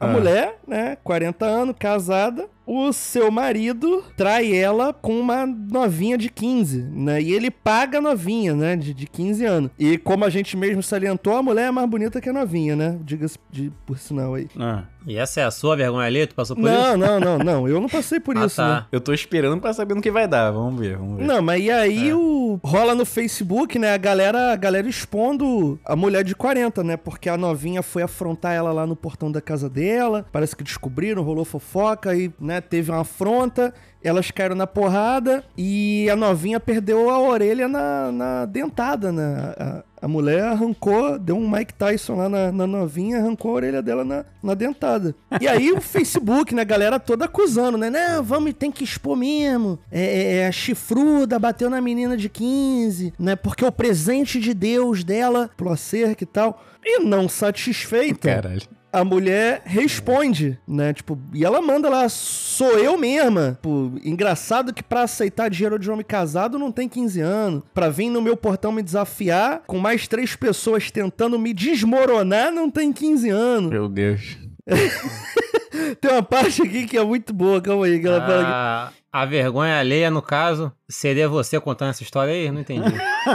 [0.00, 0.08] A Ah.
[0.08, 6.82] mulher, né, 40 anos, casada, o seu marido trai ela com uma novinha de 15,
[6.82, 7.20] né?
[7.20, 8.76] E ele paga a novinha, né?
[8.76, 9.70] De, de 15 anos.
[9.78, 12.98] E como a gente mesmo salientou, a mulher é mais bonita que a novinha, né?
[13.02, 14.46] Diga-se de- por sinal aí.
[14.58, 16.26] Ah, E essa é a sua vergonha ali?
[16.26, 16.96] Tu passou por Não, isso?
[16.98, 17.68] não, não, não.
[17.68, 18.68] Eu não passei por Ah, isso, tá.
[18.80, 18.86] né?
[18.92, 20.50] eu tô esperando pra saber no que vai dar.
[20.50, 21.24] Vamos ver, vamos ver.
[21.26, 22.14] Não, mas e aí É.
[22.14, 23.94] o rola no Facebook, né?
[23.94, 26.96] A galera, a galera expondo a mulher de 40, né?
[26.96, 30.24] Porque a novinha foi afrontar ela lá no portão da casa dela.
[30.30, 33.72] Parece que descobriram, rolou fofoca e, né, teve uma afronta.
[34.02, 39.54] Elas caíram na porrada e a novinha perdeu a orelha na, na dentada, né?
[39.58, 43.82] A, a mulher arrancou, deu um Mike Tyson lá na, na novinha, arrancou a orelha
[43.82, 45.14] dela na, na dentada.
[45.38, 47.90] E aí o Facebook, né, a galera toda acusando, né?
[47.90, 49.78] Não, vamos, tem que expor mesmo.
[49.92, 53.36] É, é, é a chifruda, bateu na menina de 15, né?
[53.36, 56.64] Porque o presente de Deus dela, pulou a cerca e tal.
[56.82, 58.79] E não satisfeita, Caralho.
[58.92, 60.92] A mulher responde, né?
[60.92, 63.52] Tipo, e ela manda lá, sou eu mesma.
[63.52, 67.62] Tipo, engraçado que pra aceitar dinheiro de homem casado não tem 15 anos.
[67.72, 72.70] Pra vir no meu portão me desafiar, com mais três pessoas tentando me desmoronar, não
[72.70, 73.70] tem 15 anos.
[73.70, 74.38] Meu Deus.
[76.00, 78.99] Tem uma parte aqui que é muito boa, calma aí, que ela fala aqui.
[79.12, 82.48] Ah, a vergonha alheia, no caso, seria você contando essa história aí?
[82.50, 82.92] Não entendi.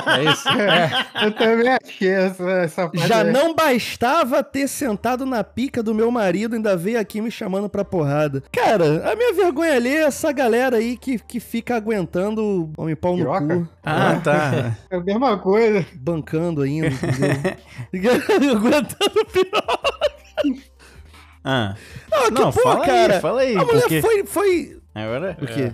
[0.08, 0.46] É isso?
[0.56, 1.26] É.
[1.28, 3.32] Eu também achei essa, essa parte Já aí.
[3.32, 7.84] não bastava ter sentado na pica do meu marido, ainda veio aqui me chamando pra
[7.84, 8.42] porrada.
[8.52, 13.18] Cara, a minha vergonha ali é essa galera aí que, que fica aguentando homem pau
[13.18, 13.56] no Piroca?
[13.60, 13.70] cu.
[13.84, 14.78] Ah, tá.
[14.90, 15.86] É a mesma coisa.
[15.96, 17.52] bancando ainda, entendeu?
[18.56, 19.80] Aguentando pior.
[21.44, 21.76] Ah.
[22.12, 23.16] Ah, que Não, pô, fala cara.
[23.16, 23.56] aí, fala aí.
[23.56, 24.02] A mulher porque...
[24.02, 24.78] foi, foi...
[24.96, 25.38] Agora...
[25.42, 25.74] O quê?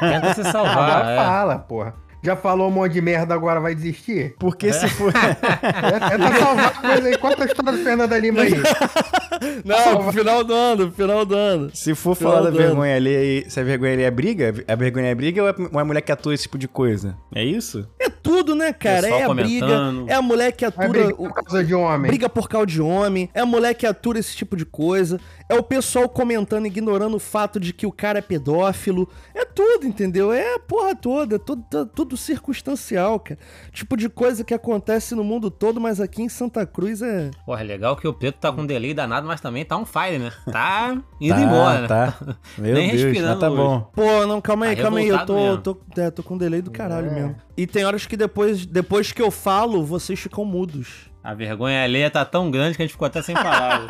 [0.00, 0.78] Tenta se salvar.
[0.78, 1.16] Agora é.
[1.16, 2.06] fala, porra.
[2.22, 4.34] Já falou um monte de merda, agora vai desistir?
[4.38, 5.12] Porque se for...
[5.16, 7.18] É, tenta salvar a coisa aí.
[7.18, 8.50] Conta a história do Fernando Lima aí.
[9.64, 11.70] Não, pro final do ano, pro final do ano.
[11.74, 15.08] Se for Final falar da vergonha ali, se a vergonha ali é briga, a vergonha
[15.08, 17.16] é briga ou é uma mulher que atua esse tipo de coisa?
[17.34, 17.86] É isso?
[18.26, 19.02] É tudo, né, cara?
[19.02, 19.66] Pessoal É a briga,
[20.08, 21.08] é a mulher que atura...
[21.08, 22.10] o- por causa de homem.
[22.10, 25.54] Briga por causa de homem, é a mulher que atura esse tipo de coisa, é
[25.54, 30.32] o pessoal comentando, ignorando o fato de que o cara é pedófilo, é tudo, entendeu?
[30.32, 33.38] É a porra toda, é tudo, tá- tudo circunstancial, cara.
[33.72, 37.30] Tipo de coisa que acontece no mundo todo, mas aqui em Santa Cruz é.
[37.44, 39.84] Porra, é legal que o Preto tá com um delay danado, mas também tá on
[39.84, 40.32] fire, né?
[40.50, 41.80] Tá indo tá, embora.
[41.82, 41.86] né?
[41.88, 42.14] Tá.
[42.58, 43.56] Meu Nem Deus, respirando mas tá hoje.
[43.62, 43.90] bom.
[43.94, 46.70] Pô, não, calma aí, Tá calma aí, eu tô, tô, é, tô com delay do
[46.70, 47.14] caralho É.
[47.14, 47.36] mesmo.
[47.56, 51.10] E tem horas que depois, depois que eu falo, vocês ficam mudos.
[51.24, 53.88] A vergonha alheia tá tão grande que a gente ficou até sem palavras.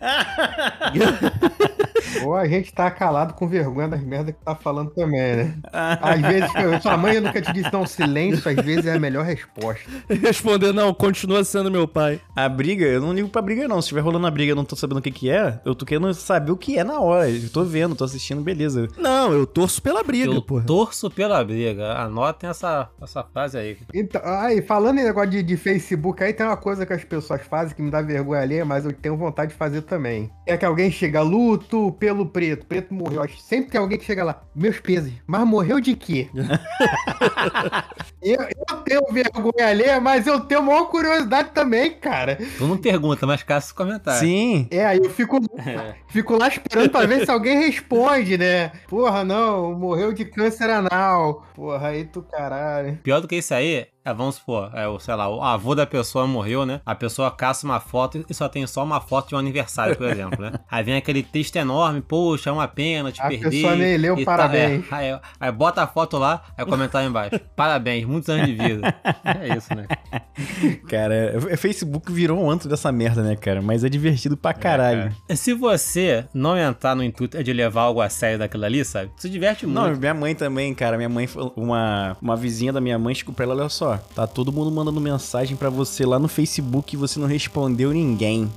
[2.24, 5.54] Ou a gente tá calado com vergonha das merdas que tá falando também, né?
[5.72, 6.50] Às vezes,
[6.82, 9.88] sua mãe nunca te disse não, silêncio, às vezes é a melhor resposta.
[10.08, 12.20] Responder, não, continua sendo meu pai.
[12.34, 13.80] A briga, eu não ligo pra briga, não.
[13.80, 15.74] Se estiver rolando a briga e eu não tô sabendo o que que é, eu
[15.74, 17.28] tô querendo saber o que é na hora.
[17.28, 18.88] Eu tô vendo, tô assistindo, beleza.
[18.96, 20.64] Não, eu torço pela briga, Eu porra.
[20.64, 21.94] torço pela briga.
[21.94, 23.78] Anotem essa, essa frase aí.
[23.94, 27.42] Então, aí, falando em negócio de, de Facebook, aí tem uma coisa que as pessoas
[27.42, 30.30] fazem que me dá vergonha ali, mas eu tenho vontade de fazer também.
[30.46, 33.22] É que alguém chega, luto pelo preto, preto morreu.
[33.22, 36.28] Acho que Sempre tem alguém que chega lá, meus pesos, mas morreu de quê?
[38.22, 42.36] eu, eu tenho vergonha ali, mas eu tenho maior curiosidade também, cara.
[42.36, 44.20] Tu não pergunta, mas caça comentário.
[44.20, 44.68] Sim.
[44.70, 45.38] É, aí eu fico,
[46.08, 48.72] fico lá esperando pra ver se alguém responde, né?
[48.88, 51.46] Porra, não, morreu de câncer anal.
[51.54, 52.98] Porra, aí tu caralho.
[53.02, 55.86] Pior do que isso aí, é, vamos supor, é, o, sei lá, o avô da
[55.86, 56.80] pessoa morreu, né?
[56.84, 60.08] A pessoa caça uma foto e só tem só uma foto de um aniversário, por
[60.08, 60.52] exemplo, né?
[60.70, 63.50] Aí vem aquele texto enorme, poxa, é uma pena te A perder.
[63.50, 64.84] pessoa nem leu parabéns.
[64.90, 64.94] é.
[64.94, 67.38] aí, aí bota a foto lá, aí comentário embaixo.
[67.54, 68.94] Parabéns, muitos anos de vida.
[69.24, 69.86] É isso, né?
[70.88, 73.60] Cara, o Facebook virou um antro dessa merda, né, cara?
[73.60, 75.14] Mas é divertido pra caralho.
[75.34, 79.10] Se você não entrar no intuito de levar algo a sério daquilo ali, sabe?
[79.16, 79.78] Se diverte muito.
[79.80, 80.96] Não, minha mãe também, cara.
[80.96, 84.52] Minha mãe, uma, uma vizinha da minha mãe, chegou pra ela, olha só, tá todo
[84.52, 88.50] mundo mandando mensagem pra você lá no Facebook e você não respondeu ninguém.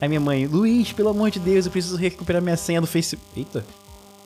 [0.00, 3.26] Aí minha mãe, Luiz, pelo amor de Deus, eu preciso recuperar minha senha do Facebook.
[3.36, 3.64] Eita.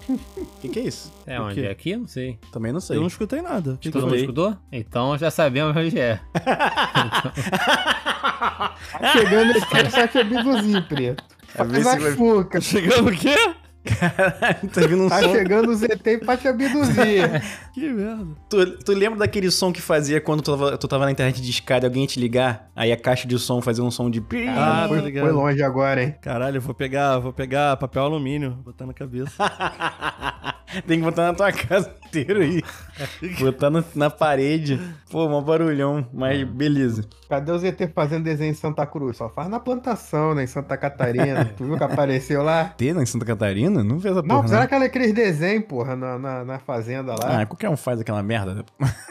[0.09, 0.19] O
[0.61, 1.13] que, que é isso?
[1.27, 1.55] É O onde?
[1.55, 1.61] quê?
[1.67, 1.97] É aqui?
[1.97, 2.39] Não sei.
[2.51, 2.97] Também não sei.
[2.97, 3.75] Eu não escutei nada.
[3.81, 4.57] Que que Todo mundo escutou?
[4.73, 6.21] Então já sabemos onde é.
[9.13, 11.25] Chegando aqui, só te abduzi, preto.
[11.57, 12.61] A ver Faz se vai- fuca.
[12.61, 13.35] Chegando o quê?
[13.85, 15.33] Caralho, tá vindo um Tá som.
[15.33, 17.43] chegando o ZT pra te abduzir.
[17.73, 18.27] Que merda.
[18.49, 21.51] Tu, tu lembra daquele som que fazia quando tu tava, tu tava na internet de
[21.51, 22.69] escada e alguém ia te ligar?
[22.77, 24.21] Aí a caixa de som fazia um som de.
[24.21, 24.47] pi.
[24.49, 25.25] Ah, foi, tá ligado.
[25.25, 26.15] foi longe agora, hein?
[26.21, 29.33] Caralho, eu vou pegar, vou pegar papel alumínio, botar na cabeça.
[30.87, 32.63] Tem que botar na tua casa inteira aí.
[33.41, 34.81] botar no- na parede.
[35.11, 37.05] Pô, mó barulhão, mas beleza.
[37.29, 39.17] Cadê o ZT fazendo desenho em Santa Cruz?
[39.17, 40.45] Só faz na plantação, né?
[40.45, 41.45] Em Santa Catarina.
[41.57, 42.65] tu viu que apareceu lá?
[42.77, 43.83] Tem em Santa Catarina?
[43.83, 44.43] Não vi essa Não, porra.
[44.43, 44.67] fizeram Não.
[44.67, 47.41] aquele- aqueles desenhos, porra, na, na, na fazenda lá.
[47.43, 48.65] Ah, qualquer um faz aquela merda.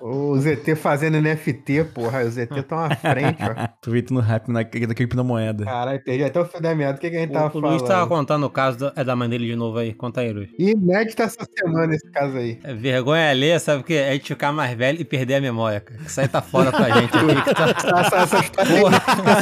[0.00, 2.20] O ZT fazendo NFT, porra.
[2.24, 3.62] O ZT tá uma frente, ó.
[3.64, 5.64] Aproveitando rápido na, da criptomoeda.
[5.64, 6.96] Caralho, perdi até o fio da meada.
[6.96, 7.88] O que, que a gente tava O, o Luiz falando?
[7.88, 9.92] tava contando o caso do- é da mãe dele de novo aí.
[9.94, 10.50] Conta aí, Luiz.
[10.74, 12.58] Inédito essa semana esse caso aí.
[12.64, 13.94] É vergonha alheia, sabe o que?
[13.94, 16.00] É a gente ficar mais velho e perder a memória, cara.
[16.06, 17.42] Isso aí tá fora pra gente aqui.
[17.42, 18.00] Que tá...
[18.00, 18.70] Essa, essa história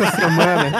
[0.04, 0.72] essa semana.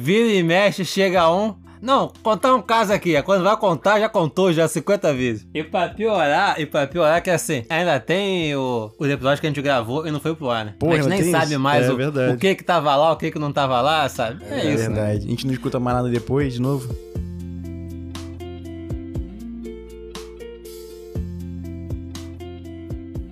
[0.00, 1.54] Vira e mexe, chega um.
[1.80, 3.14] Não, contar um caso aqui.
[3.14, 5.46] é Quando vai contar, já contou já 50 vezes.
[5.54, 9.50] E pra piorar, e pra piorar que assim, ainda tem o, os episódios que a
[9.50, 10.74] gente gravou e não foi pro ar, né?
[10.78, 11.60] Porra, a gente nem sabe isso?
[11.60, 12.34] mais É o, verdade.
[12.34, 14.42] o que que tava lá, o que que não tava lá, sabe?
[14.50, 14.96] É, É, isso, né?
[14.96, 15.26] verdade.
[15.26, 16.92] A gente não escuta mais nada depois, de novo.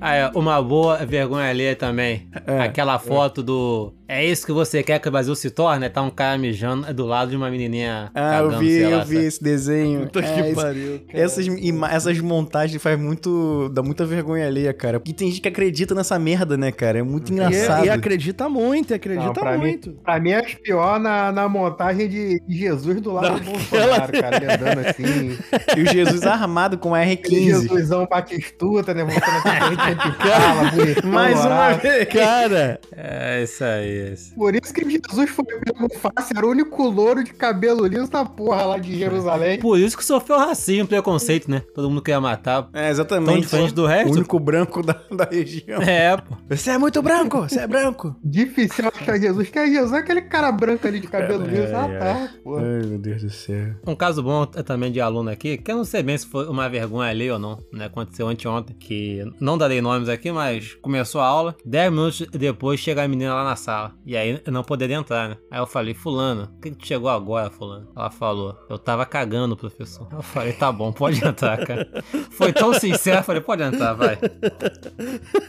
[0.06, 2.28] Ah, é, uma boa vergonha alheia também.
[2.46, 3.94] É, Aquela foto do.
[4.06, 5.88] É isso que você quer que o Brasil se torne?
[5.88, 8.10] Tá um cara mijando do lado de uma menininha.
[8.14, 9.26] Ah, eu cagando, vi, sei lá, eu vi sabe?
[9.26, 10.00] esse desenho.
[10.02, 11.00] Puta É, que esse- pariu.
[11.10, 11.24] cara.
[11.24, 11.46] Essas,
[11.90, 13.70] essas montagens faz muito.
[13.72, 15.00] dá muita vergonha alheia, cara.
[15.00, 16.98] Porque tem gente que acredita nessa merda, né, cara?
[16.98, 17.86] É muito E, engraçado.
[17.86, 19.92] e acredita muito, e acredita Não, pra, mim, muito.
[20.04, 24.36] pra mim é pior na, na montagem de Jesus do lado do Bolsonaro, cara.
[24.36, 25.38] Ele andando assim.
[25.78, 27.62] E o Jesus armado com Aquele R15.
[27.62, 29.02] Jesusão batistuta, né?
[29.04, 32.08] Mostrando aquele corrente de fala, bonitão, Mais uma vez.
[32.08, 33.93] Cara, É isso aí.
[33.94, 34.34] Isso.
[34.34, 38.24] Por isso que Jesus foi pego fácil, era o único louro de cabelo liso na
[38.24, 39.58] porra lá de Jerusalém.
[39.60, 41.62] Por isso que sofreu racismo, preconceito, né?
[41.74, 42.68] Todo mundo queria matar.
[42.72, 43.32] É, exatamente.
[43.32, 44.12] Tão diferente do O resto.
[44.12, 45.80] único branco da, da região.
[45.82, 46.36] É, pô.
[46.48, 48.14] Você é muito branco, você é branco.
[48.24, 49.48] Difícil achar Jesus.
[49.50, 49.92] Que é Jesus?
[49.92, 51.74] É aquele cara branco ali de cabelo liso.
[51.74, 52.28] Ah, tá.
[52.42, 52.62] Porra.
[52.62, 53.74] Ai, meu Deus do céu.
[53.86, 56.46] Um caso bom é também de aluno aqui, que eu não sei bem se foi
[56.48, 57.86] uma vergonha ali ou não, né?
[57.86, 63.02] Aconteceu anteontem, que não darei nomes aqui, mas começou a aula, 10 minutos depois chega
[63.04, 63.83] a menina lá na sala.
[64.06, 65.36] E aí eu não poderia entrar, né?
[65.50, 67.88] Aí eu falei, fulano, por que que tu chegou agora, fulano?
[67.96, 70.06] Ela falou, eu tava cagando, professor.
[70.12, 71.88] Eu falei, tá bom, pode entrar, cara.
[72.30, 74.18] Foi tão sincero, eu falei, pode entrar, vai.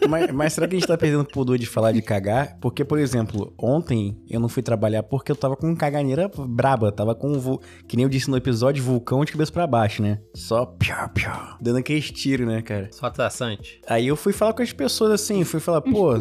[0.09, 2.57] Mas, mas será que a gente tá perdendo o pudor de falar de cagar?
[2.59, 6.91] Porque, por exemplo, ontem eu não fui trabalhar porque eu tava com caganeira braba.
[6.91, 10.19] Tava com, vul- que nem eu disse no episódio, vulcão de cabeça pra baixo, né?
[10.33, 11.57] Só pior, pior.
[11.61, 12.89] Dando aqueles tiros, né, cara?
[12.91, 13.81] Só traçante.
[13.87, 16.15] Aí eu fui falar com as pessoas assim, fui falar, pô,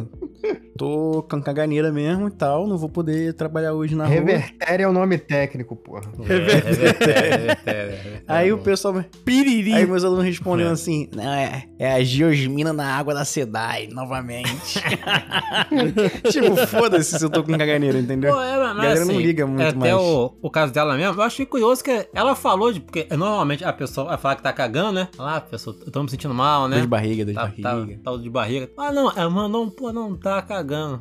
[0.77, 4.15] tô com caganeira mesmo e tal, não vou poder trabalhar hoje na rua.
[4.15, 6.03] Revertério é o nome técnico, porra.
[6.23, 8.23] Revertério, revertério, revertério.
[8.29, 9.05] Aí o pessoal.
[9.25, 9.73] Piriri.
[9.73, 14.81] Aí meus alunos respondendo assim: Não, é, é a geosmina na água da SEDAI, novamente.
[16.31, 18.35] tipo, foda-se se eu tô com caganeira, entendeu?
[18.35, 19.95] Pô, é, mas A galera não assim, liga muito Até mais.
[19.95, 22.81] o, o caso dela mesmo, eu achei curioso que ela falou de.
[22.81, 25.09] Porque normalmente a pessoa vai falar que tá cagando, né?
[25.19, 26.77] Ah, pessoa, eu tô me sentindo mal, né?
[26.77, 28.01] Dor de barriga, dor de Tá, tá, barriga.
[28.05, 28.71] tá de barriga.
[28.79, 31.01] Ah, não, é, mano, não, pô, não tá cagando.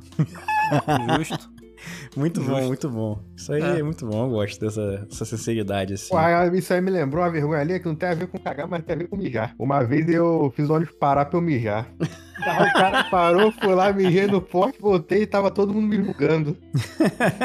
[1.17, 1.51] Justo.
[2.15, 2.67] Muito bom, Justo.
[2.67, 3.19] muito bom.
[3.35, 3.79] Isso aí é.
[3.79, 3.83] É.
[3.83, 6.13] muito bom, eu gosto dessa, dessa sinceridade, assim.
[6.55, 8.83] Isso aí me lembrou uma vergonha ali que não tem a ver com cagar, mas
[8.85, 9.53] tem a ver com mijar.
[9.59, 11.91] Uma vez eu fiz o ônibus parar pra eu mijar.
[12.41, 15.97] Aí o cara parou, fui lá, mijei no poste, voltei e tava todo mundo me
[16.05, 16.55] julgando.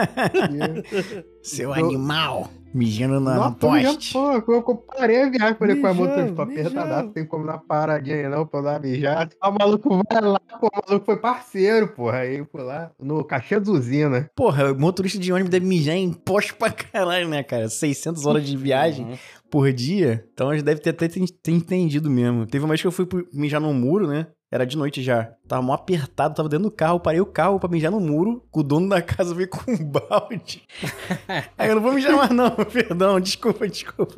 [1.43, 2.49] Seu Eu- animal!
[2.75, 4.13] Mijando na, Não, mijando, poste.
[4.13, 6.43] pô, eu, eu parei a viagem, falei com a tô mijando.
[6.43, 9.35] apertadaço, não tem como dar paradinha aí não pra eu dar uma mijada.
[9.43, 12.91] Aí o maluco vai lá, pô, o maluco foi parceiro, porra, aí eu fui lá,
[13.01, 14.31] no cachê da usina.
[14.37, 17.69] Porra, o motorista de ônibus deve mijar em poste pra caralho, né, cara?
[17.69, 19.19] 600 horas de viagem
[19.51, 20.25] por dia.
[20.33, 21.07] Então já deve ter até
[21.51, 22.47] entendido mesmo.
[22.47, 24.27] Teve uma vez que eu fui mijar num muro, né?
[24.51, 25.31] Era de noite já.
[25.47, 27.01] Tava mó apertado, tava dentro do carro.
[27.01, 28.43] Parei o carro pra mijar no muro.
[28.53, 30.63] O dono da casa veio com um balde.
[31.57, 32.51] Aí eu não vou mijar mais, não.
[32.73, 34.15] Perdão, desculpa, desculpa.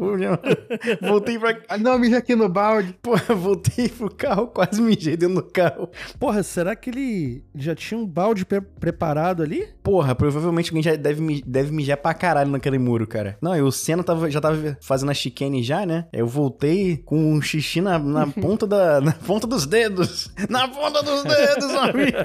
[1.01, 1.59] Voltei pra.
[1.69, 2.95] Ah, não, mija aqui no balde.
[3.03, 5.89] Porra, voltei pro carro, quase mijei dentro do carro.
[6.19, 9.67] porra, será que ele já tinha um balde pre- preparado ali?
[9.83, 13.37] Porra, provavelmente alguém já deve, deve mijar pra caralho naquele muro, cara.
[13.41, 16.07] Não, e o Senna tava, já tava fazendo a chicane já, né?
[16.13, 19.01] Aí eu voltei com um xixi na, na ponta da.
[19.01, 20.20] Na ponta dos dedos.
[20.49, 22.17] Na ponta dos dedos, amigo.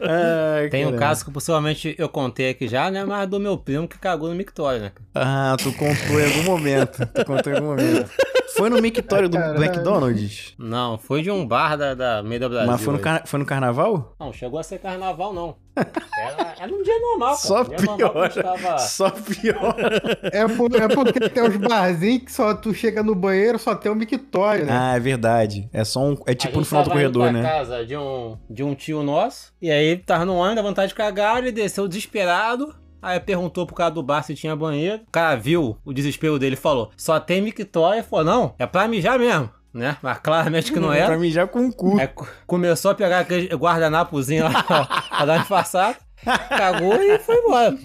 [0.00, 3.04] Ai, Tem um caso que possivelmente eu contei aqui já, né?
[3.04, 4.92] Mas do meu primo que cagou no mictório, né?
[5.14, 7.06] Ah, tu contou em algum momento.
[7.06, 8.10] Tu contou em algum momento.
[8.58, 9.62] Foi no mictório do Caralho.
[9.64, 10.54] McDonald's?
[10.58, 12.70] Não, foi de um bar da, da Meida Brasil.
[12.70, 14.14] Mas foi no, car- foi no carnaval?
[14.20, 15.56] Não, chegou a ser carnaval, não.
[15.76, 17.38] Era, era um dia normal, cara.
[17.38, 18.26] Só Um piora.
[18.28, 20.18] estava- Só piora.
[20.32, 23.90] É, por- é porque tem uns barzinhos que só tu chega no banheiro, só tem
[23.90, 24.72] um mictório, né?
[24.76, 25.68] Ah, é verdade.
[25.72, 26.16] É só um.
[26.26, 27.48] É tipo no final do tava indo corredor, pra né?
[27.48, 29.52] casa de um, de um tio nosso.
[29.62, 32.74] E aí tava no ônibus, dá vontade de cagar, ele desceu desesperado.
[33.00, 35.02] Aí perguntou pro cara do bar se tinha banheiro.
[35.08, 38.02] O cara viu o desespero dele e falou: só tem mictória.
[38.02, 39.50] Falou: não, é pra mijar mesmo.
[39.72, 39.96] Né?
[40.02, 41.18] Mas claramente que não Pra era.
[41.18, 42.00] mijar com o cu.
[42.00, 45.96] Aí co- começou a pegar aquele guardanapozinho lá pra, pra dar uma disfarçada.
[46.48, 47.78] Cagou e foi embora.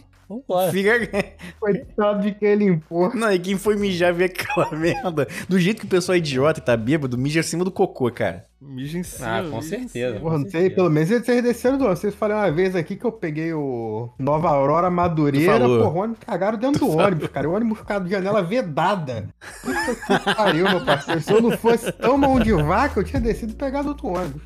[0.48, 0.72] Vambora.
[0.72, 1.34] Fica.
[1.60, 3.13] Coitado de quem limpou.
[3.15, 5.28] Não, e quem foi mijar vê aquela merda.
[5.48, 8.46] Do jeito que o pessoal é idiota e tá bêbado, mija acima do cocô, cara.
[8.65, 10.19] Mija em cima, Ah, com certeza.
[10.22, 12.00] Porra, não sei, pelo menos vocês desceram do ônibus.
[12.00, 15.84] Vocês falaram uma vez aqui que eu peguei o Nova Aurora Madureira, Tu falou.
[15.84, 17.50] porra, o ônibus cagaram dentro do ônibus, cara.
[17.50, 19.28] O ônibus ficava de janela vedada.
[19.62, 21.19] Puta que pariu, meu parceiro.
[21.22, 24.41] Se eu não fosse tão mão de vaca, eu tinha descido e pegado outro ônibus.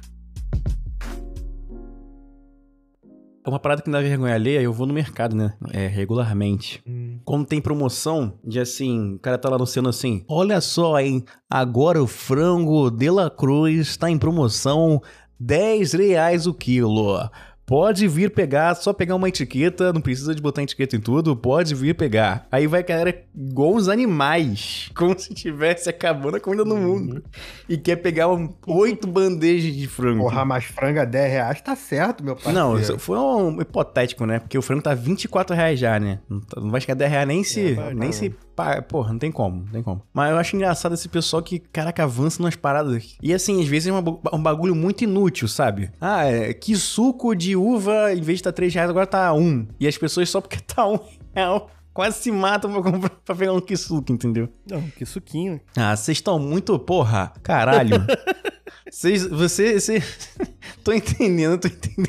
[3.52, 5.54] Uma parada que me dá vergonha alheia, eu vou no mercado, né?
[5.72, 6.84] É, regularmente.
[7.24, 11.24] Quando tem promoção, de assim, o cara tá lá anunciando assim: Olha só, hein?
[11.50, 15.02] Agora o frango de la Cruz tá em promoção
[15.40, 17.18] 10 reais o quilo.
[17.68, 21.76] Pode vir pegar, só pegar uma etiqueta, não precisa de botar etiqueta em tudo, pode
[21.76, 22.48] vir pegar.
[22.50, 27.22] Aí vai a galera igual uns animais, como se tivesse acabando a comida no mundo.
[27.68, 28.30] E quer pegar
[28.66, 30.24] oito bandejas de frango.
[30.24, 32.58] Porra, mas franga 10 reais tá certo, meu parceiro.
[32.58, 34.40] Não, isso foi um hipotético, né?
[34.40, 36.20] Porque o frango tá 24 reais já, né?
[36.30, 37.74] Não, tá- vai chegar a 10 reais nem se.
[37.74, 38.34] vai, nem se.
[38.58, 40.02] Pa- Porra, não tem como, não tem como.
[40.12, 43.16] Mas eu acho engraçado esse pessoal que, caraca, avança nas paradas.
[43.22, 45.92] E assim, às vezes é uma um bagulho muito inútil, sabe?
[46.02, 49.68] Ah, é, que suco de uva, em vez de tá 3 reais, agora tá 1.
[49.80, 51.00] E as pessoas só porque tá 1
[51.34, 51.70] real.
[51.94, 54.50] Quase se matam pra, comprar, pra pegar um quisuco, entendeu?
[54.70, 55.60] Não, que suquinho.
[55.76, 56.78] Ah, vocês estão muito.
[56.78, 57.96] Porra, caralho.
[58.90, 59.26] Vocês.
[59.28, 59.80] Você.
[59.80, 60.02] Você.
[60.84, 62.08] tô entendendo, tô entendendo.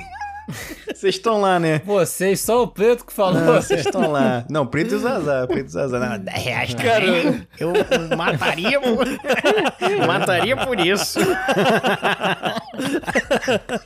[0.86, 1.80] Vocês estão lá, né?
[1.84, 3.54] Vocês, só o preto que falou.
[3.54, 4.44] Vocês estão lá.
[4.50, 5.98] Não, preto e Zazá, preto e Zazá.
[5.98, 7.04] Não, 10 reais, cara.
[7.58, 9.06] Eu, eu mataria por...
[10.06, 11.20] mataria por isso.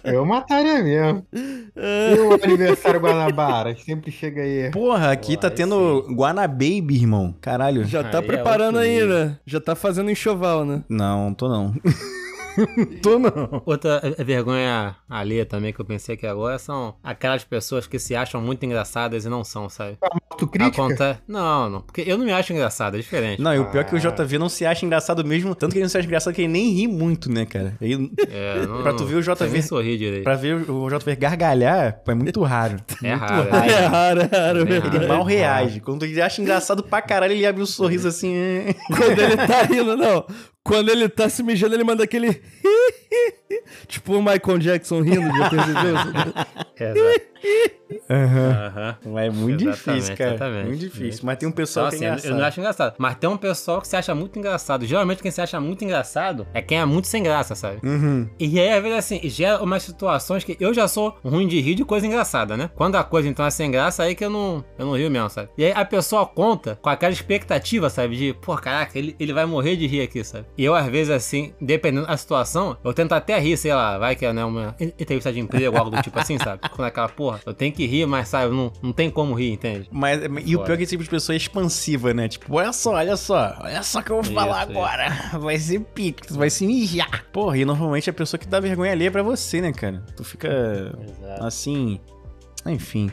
[0.04, 1.26] Eu mataria mesmo.
[1.34, 3.74] E o aniversário Guanabara?
[3.74, 4.70] que Sempre chega aí.
[4.70, 7.34] Porra, aqui tá aí tendo Guanababy, irmão.
[7.40, 7.84] Caralho.
[7.84, 9.36] Já tá Aí é preparando outro aí, né?
[9.46, 10.82] Já tá fazendo enxoval, né?
[10.88, 11.74] Não, tô não.
[13.02, 13.62] Tô não.
[13.64, 18.14] Outra é, vergonha alheia também que eu pensei aqui agora são aquelas pessoas que se
[18.14, 19.98] acham muito engraçadas e não são, sabe?
[20.30, 20.82] Autocrítica?
[20.82, 21.20] Acontece.
[21.28, 21.80] Não, não.
[21.82, 23.40] Porque eu não me acho engraçado, é diferente.
[23.40, 25.54] Não, e o pior é que o JV não se acha engraçado mesmo.
[25.54, 27.74] Tanto que ele não se acha engraçado que ele nem ri muito, né, cara?
[27.80, 30.24] Ele, É, não, Pra tu ver o JV nem sorrir direito.
[30.24, 32.76] pra ver o JV gargalhar, é muito raro.
[33.02, 33.70] É muito raro, raro.
[33.70, 34.64] É raro, é raro.
[34.64, 34.94] Bem mesmo.
[34.96, 35.80] Ele mal reage.
[35.80, 38.34] Quando ele acha engraçado pra caralho, ele abre um sorriso assim.
[38.34, 38.74] é.
[38.86, 40.24] Quando ele tá rindo, não.
[40.64, 42.40] Quando ele tá se mijando, ele manda aquele.
[43.86, 45.96] tipo o Michael Jackson rindo, já percebeu?
[46.78, 47.32] Exato.
[48.08, 48.96] Aham.
[49.04, 50.30] Mas é muito Exatamente, difícil, cara.
[50.34, 50.66] exatamente.
[50.68, 51.20] Muito difícil.
[51.24, 52.30] Mas tem um Então, pessoal assim, que é eu- engraçado.
[52.32, 52.94] eu não acho engraçado.
[52.98, 54.86] Mas tem um pessoal que se acha muito engraçado.
[54.86, 57.78] Geralmente quem se acha muito engraçado é quem é muito sem graça, sabe?
[57.86, 58.28] Uhum.
[58.38, 61.74] E aí, às vezes, assim, gera umas situações que eu já sou ruim de rir
[61.74, 62.70] de coisa engraçada, né?
[62.74, 65.28] Quando a coisa então é sem graça, aí que eu não, eu não rio mesmo,
[65.28, 65.48] sabe?
[65.58, 68.16] E aí a pessoa conta com aquela expectativa, sabe?
[68.16, 70.46] De, pô, caraca, ele, ele vai morrer de rir aqui, sabe?
[70.56, 74.14] E eu, às vezes, assim, dependendo da situação, eu tento até rir, sei lá, vai
[74.14, 76.68] que é né, uma entrevista de emprego, algo do tipo assim, sabe?
[76.68, 79.52] Quando é aquela porra, eu tenho que rir, mas, sabe, não, não tem como rir,
[79.52, 79.88] entende?
[79.90, 82.28] Mas, e o pior é que esse tipo de pessoa é expansiva, né?
[82.28, 84.70] Tipo, olha só, olha só, olha só o que eu vou Isso, falar isso.
[84.70, 85.38] agora.
[85.38, 87.24] Vai ser pique, vai se mijar.
[87.32, 90.04] Porra, e normalmente a pessoa que dá vergonha alheia é pra você, né, cara?
[90.16, 91.44] Tu fica Exato.
[91.44, 92.00] assim.
[92.66, 93.10] Enfim,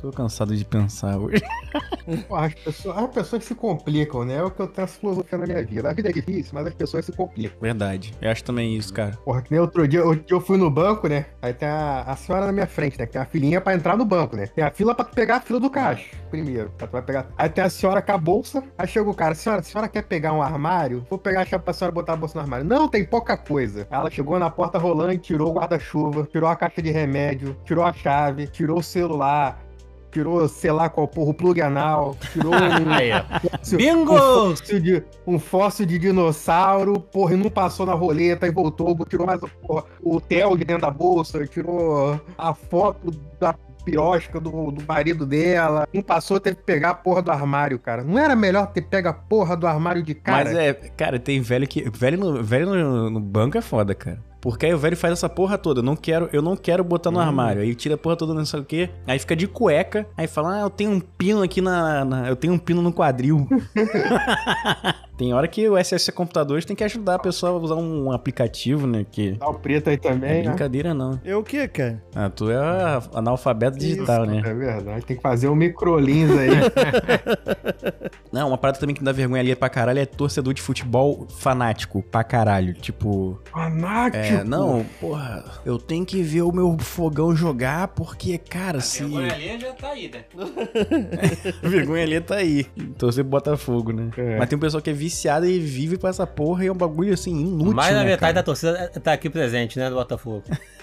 [0.00, 1.42] tô cansado de pensar hoje.
[2.32, 4.36] As, pessoas, as pessoas se complicam, né?
[4.36, 5.88] É o que eu tenho filosofia na minha vida.
[5.88, 7.56] A vida é difícil, mas as pessoas se complicam.
[7.60, 8.12] Verdade.
[8.20, 9.16] Eu acho também isso, cara.
[9.24, 11.26] Porra, que nem outro dia, outro dia eu fui no banco, né?
[11.40, 13.06] Aí tem a, a senhora na minha frente, né?
[13.06, 14.46] Que tem a filinha pra entrar no banco, né?
[14.48, 16.70] Tem a fila pra pegar a fila do caixa, primeiro.
[16.76, 17.28] Pra tu vai pegar.
[17.36, 18.64] Aí tem a senhora com a bolsa.
[18.76, 21.06] Aí chega o cara, senhora, a senhora quer pegar um armário?
[21.08, 22.64] Vou pegar a chave pra senhora botar a bolsa no armário.
[22.64, 23.86] Não, tem pouca coisa.
[23.90, 27.92] Ela chegou na porta rolante, tirou o guarda-chuva, tirou a caixa de remédio, tirou a
[27.92, 29.69] chave, tirou o celular.
[30.10, 32.58] Tirou, sei lá qual porra, o plug anal, tirou um,
[33.50, 34.12] fóssil- Bingo!
[34.14, 34.16] um
[34.56, 39.26] fóssil de, um fóssil de dinossauro, porra, e não passou na roleta e voltou, tirou
[39.26, 44.84] mais porra, o Theo de dentro da bolsa, tirou a foto da pirosca do, do
[44.86, 48.02] marido dela, não passou, teve que pegar a porra do armário, cara.
[48.04, 50.44] Não era melhor ter pego a porra do armário de cara?
[50.44, 51.88] Mas é, cara, tem velho que.
[51.90, 54.22] Velho no, velho no, no banco é foda, cara.
[54.40, 55.80] Porque aí o velho faz essa porra toda.
[55.80, 57.60] Eu não quero, eu não quero botar no armário.
[57.62, 58.88] Aí tira a porra toda, não sei o quê.
[59.06, 60.06] Aí fica de cueca.
[60.16, 62.04] Aí fala, ah, eu tenho um pino aqui na.
[62.04, 63.46] na- eu tenho um pino no quadril.
[65.20, 68.86] tem hora que o SS Computadores tem que ajudar a pessoa a usar um aplicativo,
[68.86, 69.04] né?
[69.10, 69.32] Que.
[69.32, 70.48] Dá o preto aí É também, né?
[70.48, 71.20] brincadeira, não.
[71.22, 72.02] Eu o quê, cara?
[72.14, 74.40] Ah, tu é a- analfabeto digital, né?
[74.42, 76.48] É verdade, tem que fazer um microlins aí.
[78.32, 82.00] Não, uma parada também que dá vergonha ali pra caralho é torcedor de futebol fanático
[82.00, 82.74] pra caralho.
[82.74, 84.24] Tipo, Fanático.
[84.24, 89.02] é, não, porra, eu tenho que ver o meu fogão jogar porque, cara, se.
[89.02, 90.24] Vergonha ali já tá aí, né?
[91.60, 92.64] vergonha ali tá aí.
[92.96, 94.10] Torcer pro Botafogo, né?
[94.16, 94.38] É.
[94.38, 95.09] Mas tem um pessoal que é viciado
[95.48, 97.74] e vive pra essa porra e é um bagulho assim, inútil.
[97.74, 98.32] Mais da né, metade cara?
[98.34, 100.44] da torcida tá aqui presente, né, do Botafogo.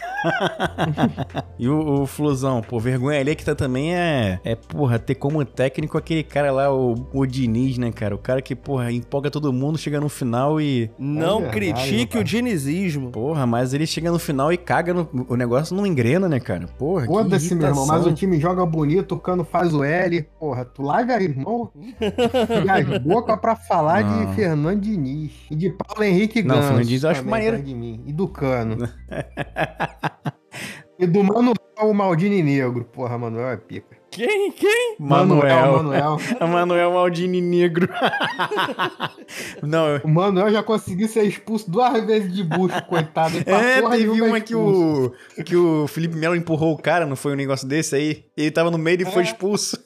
[1.60, 5.44] E o, o Flusão, pô, vergonha ali que tá também é, é, porra, ter como
[5.44, 8.14] técnico aquele cara lá, o, o Diniz, né, cara?
[8.14, 10.90] O cara que, porra, empolga todo mundo, chega no final e.
[11.00, 12.22] Não verdade, critique cara.
[12.22, 13.10] o dinizismo.
[13.10, 15.10] Porra, mas ele chega no final e caga no.
[15.28, 16.68] O negócio não engrena, né, cara?
[16.78, 20.22] Porra, que Foda-se, meu irmão, mas o time joga bonito, o Cano faz o L.
[20.40, 24.17] Porra, tu larga, irmão, e as bocas pra falar Não.
[24.26, 25.32] De Fernando Diniz.
[25.52, 26.68] E de Paulo Henrique Não, Ganso.
[26.68, 27.62] Fernando Diniz eu acho maneiro.
[27.62, 28.04] De mim.
[28.06, 28.78] E do Cano.
[31.00, 31.54] e do Manuel
[31.94, 32.86] Maldini Negro.
[32.86, 33.98] Porra, Manuel é pica.
[34.10, 34.52] Quem?
[34.52, 34.96] Quem?
[35.00, 35.84] Manuel.
[35.84, 36.18] Manuel.
[36.50, 37.88] Manuel Maldini Negro.
[39.62, 43.44] não, O Manuel já conseguiu ser expulso duas vezes de bucho, coitado.
[43.44, 45.12] Pra É, teve uma que o,
[45.46, 48.26] que o Felipe Melo empurrou o cara, não foi um negócio desse aí?
[48.36, 49.26] Ele tava no meio e foi É.
[49.26, 49.78] expulso.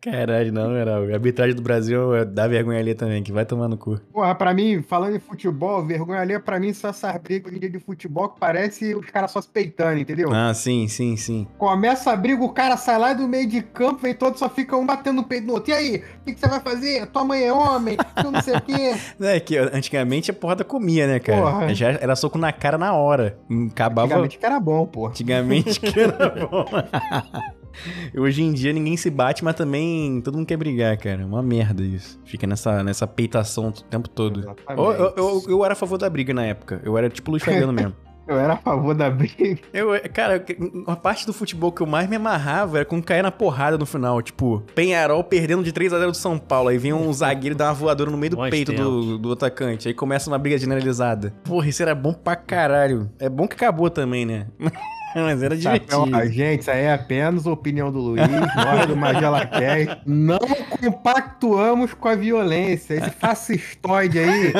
[0.00, 0.96] Caralho, não, era.
[0.96, 4.00] A arbitragem do Brasil é- dá vergonha ali também, que vai tomar no cu.
[4.12, 7.56] Porra, pra mim, falando em futebol, vergonha ali é pra mim só essas brigas hoje
[7.56, 10.30] em dia de futebol que parece os caras só se peitando, entendeu?
[10.32, 11.46] Ah, sim, sim, sim.
[11.58, 14.76] Começa a briga, o cara sai lá do meio de campo, vem todo, só fica
[14.76, 15.70] um batendo no peito no outro.
[15.70, 17.06] E aí, o que, que você vai fazer?
[17.06, 18.94] Tua mãe é homem, tu não sei o quê.
[19.20, 21.40] É que antigamente a porrada comia, né, cara?
[21.42, 21.74] Porra.
[21.74, 23.38] Já era soco na cara na hora.
[23.70, 24.06] Acabava.
[24.06, 25.06] Antigamente que era bom, pô.
[25.08, 26.64] Antigamente que era bom.
[28.16, 31.22] Hoje em dia ninguém se bate, mas também todo mundo quer brigar, cara.
[31.22, 32.18] É Uma merda isso.
[32.24, 34.54] Fica nessa, nessa peitação o tempo todo.
[34.68, 36.80] Eu, eu, eu, eu era a favor da briga na época.
[36.84, 37.94] Eu era tipo Luiz Fabiano mesmo.
[38.26, 39.60] Eu era a favor da briga.
[39.72, 40.44] Eu, cara,
[40.84, 43.86] uma parte do futebol que eu mais me amarrava era quando caía na porrada no
[43.86, 44.20] final.
[44.20, 46.68] Tipo, Penharol perdendo de 3x0 do São Paulo.
[46.68, 49.32] Aí vem um zagueiro e dá uma voadora no meio do Bons peito do, do
[49.32, 49.86] atacante.
[49.86, 51.32] Aí começa uma briga generalizada.
[51.44, 53.08] Porra, isso era bom pra caralho.
[53.20, 54.48] É bom que acabou também, né?
[55.14, 56.10] Mas era divertido.
[56.12, 60.02] Ó, gente, isso aí é apenas a opinião do Luiz, nós do Magela Cast.
[60.04, 62.94] Não compactuamos com a violência.
[62.94, 64.52] Esse fascistoide aí.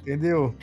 [0.00, 0.54] Entendeu?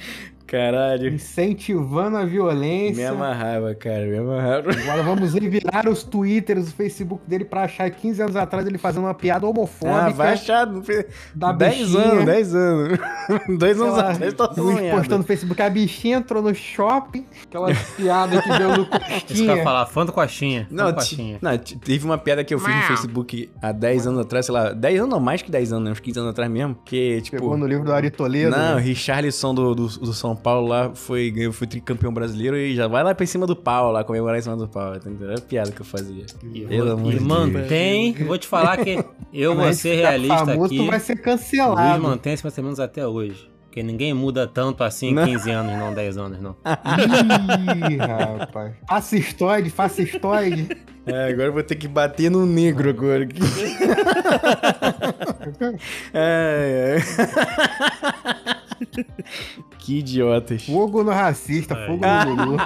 [0.49, 1.09] Caralho.
[1.13, 3.09] Incentivando a Me violência.
[3.11, 4.05] amarrava, cara.
[4.05, 4.71] Me amarrava.
[4.81, 9.03] Agora vamos revirar os twitters, o Facebook dele pra achar 15 anos atrás ele fazendo
[9.03, 10.07] uma piada homofóbica.
[10.07, 10.65] Ah, vai achar.
[11.35, 12.03] Da 10 bichinha.
[12.03, 12.99] anos, 10 anos.
[13.59, 18.49] Dois anos atrás, tá postando no Facebook, a bichinha entrou no shopping, aquela piada que
[18.57, 18.87] deu no
[19.29, 20.67] Isso que eu ia falar, fã do coxinha.
[20.69, 21.37] fã Não, do coxinha.
[21.41, 24.71] não, teve uma piada que eu fiz no Facebook há 10 anos atrás, sei lá,
[24.73, 25.91] 10 anos não, mais que 10 anos, né?
[25.91, 26.75] Uns 15 anos atrás mesmo.
[26.85, 27.37] Que, tipo.
[27.37, 28.51] Pegou no livro do Ari Toledo.
[28.51, 28.81] Não, o né?
[28.81, 33.03] Richarlison do, do, do São Paulo lá foi, ganhou, foi tricampeão brasileiro e já vai
[33.03, 34.95] lá pra cima do pau lá, comemorar em cima do pau.
[34.95, 35.29] Entendeu?
[35.29, 36.25] Era a piada que eu fazia.
[36.53, 40.65] E, Pelo amor e de mantém, vou te falar que eu vou ser realista famoso,
[40.65, 40.77] aqui.
[40.77, 42.03] tu vai ser O Luiz cancelado.
[42.03, 43.49] mantém esse pensamento até hoje.
[43.65, 45.25] Porque ninguém muda tanto assim em Não.
[45.25, 46.55] 15 anos, não 10 anos, não.
[47.91, 48.73] Ih, rapaz.
[48.89, 50.75] Fascistoide, fascistoide.
[51.05, 53.27] É, agora eu vou ter que bater no negro agora.
[56.13, 58.58] é, é.
[59.77, 60.65] Que idiotas.
[60.65, 61.85] Fogo no racista, É.
[61.87, 62.57] fogo no Lulu.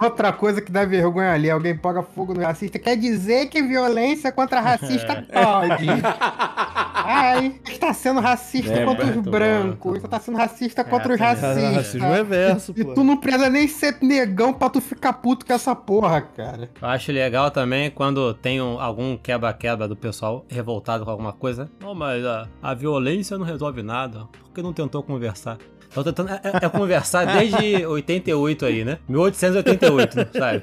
[0.00, 4.30] Outra coisa que dá vergonha ali, alguém paga fogo no racista, quer dizer que violência
[4.32, 5.86] contra racista pode.
[7.04, 11.74] Ai, está sendo racista É, contra os brancos, está sendo racista contra os tá Racismo
[11.74, 12.02] racistas.
[12.02, 12.94] reverso, E pô.
[12.94, 16.70] tu não precisa nem ser negão pra tu ficar puto com essa porra, cara.
[16.80, 21.70] Eu acho legal também quando tem um- algum quebra-quebra do pessoal revoltado com alguma coisa.
[21.80, 24.28] Não, mas a, a violência não resolve nada.
[24.52, 25.56] Por que não tentou conversar?
[25.94, 28.98] Tô tentando é, é- é conversar desde 88 aí, né?
[29.08, 30.62] 1888, né, sabe?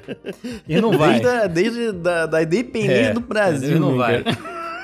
[0.68, 1.18] E não vai.
[1.20, 3.80] Desde, a, desde da, da independência É, do Brasil.
[3.80, 4.24] não né, vai.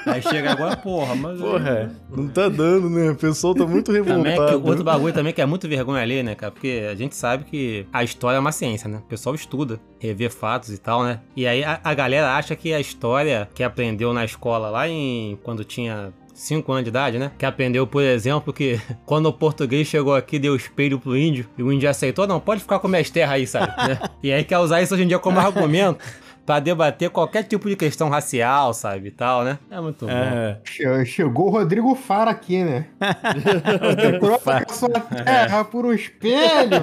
[0.07, 1.39] Aí chega agora, porra, mas.
[1.41, 3.11] Porra, não tá dando, né?
[3.11, 4.67] O pessoal tá muito Também é revoltado.
[4.69, 6.53] outro bagulho também que é muito vergonha ali, né, cara?
[6.53, 8.99] Porque a gente sabe que a história é uma ciência, né?
[8.99, 11.21] O pessoal estuda, revê fatos e tal, né?
[11.37, 15.37] E aí a, a galera acha que a história que aprendeu na escola lá em.
[15.45, 16.13] quando tinha.
[16.37, 17.31] 5 anos de idade, né?
[17.39, 21.63] Que aprendeu, por exemplo, que quando o português chegou aqui, deu espelho pro índio, e
[21.63, 23.67] o índio aceitou, não, pode ficar com minhas terras aí, sabe?
[23.89, 23.99] Né?
[24.23, 26.05] E aí quer usar isso hoje em dia como argumento
[26.45, 29.59] pra debater qualquer tipo de questão racial, sabe, e tal, né?
[29.71, 30.13] É muito bom.
[30.13, 30.59] É.
[30.65, 32.87] Che- Chegou o Rodrigo Fara aqui, né?
[34.21, 36.83] Troca a sua terra por um espelho.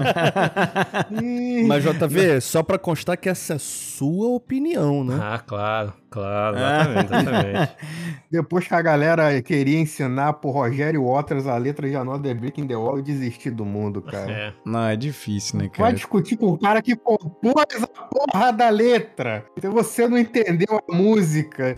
[1.67, 5.17] Mas, JV, só pra constar que essa é a sua opinião, né?
[5.21, 7.75] Ah, claro, claro, exatamente, exatamente.
[8.29, 12.67] Depois que a galera queria ensinar pro Rogério Waters a letra de Another Brick in
[12.67, 14.31] the Wall, eu desisti do mundo, cara.
[14.31, 14.53] É.
[14.65, 15.93] Não, é difícil, né, Vai cara?
[15.93, 19.45] discutir com o cara que compôs a porra da letra.
[19.57, 21.75] Então você não entendeu a música.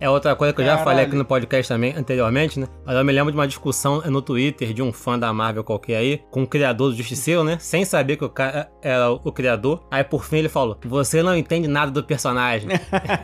[0.00, 0.84] É outra coisa que eu já Caralho.
[0.90, 2.66] falei aqui no podcast também anteriormente, né?
[2.86, 5.96] Mas eu me lembro de uma discussão no Twitter de um fã da Marvel qualquer
[5.96, 7.56] aí, com o criador do Justiceiro, né?
[7.60, 9.82] Sem saber que o cara era o criador.
[9.90, 12.68] Aí por fim ele falou: Você não entende nada do personagem.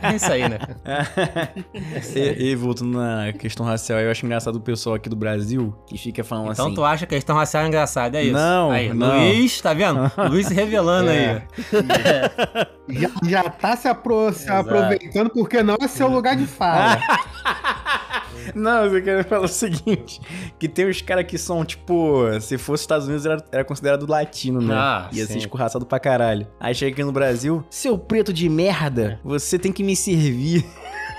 [0.01, 0.59] é isso aí, né?
[2.15, 5.97] E, e voltando na questão racial, eu acho engraçado o pessoal aqui do Brasil que
[5.97, 6.75] fica falando Então assim.
[6.75, 8.33] tu acha que a questão racial é engraçada, é isso?
[8.33, 9.17] Não, aí, não.
[9.19, 10.11] Luiz, tá vendo?
[10.29, 11.43] Luiz se revelando É.
[11.69, 12.97] aí.
[12.99, 16.64] Já, já tá se, apro- se aproveitando porque não é seu lugar de fala.
[18.53, 20.21] Não, eu quero falar o seguinte:
[20.59, 24.61] que tem uns caras que são, tipo, se fosse Estados Unidos, era, era considerado latino,
[24.61, 24.73] né?
[24.77, 25.33] Ah, Ia sim.
[25.33, 26.47] ser escorraçado pra caralho.
[26.59, 30.65] Aí chega aqui no Brasil, seu preto de merda, você tem que me servir.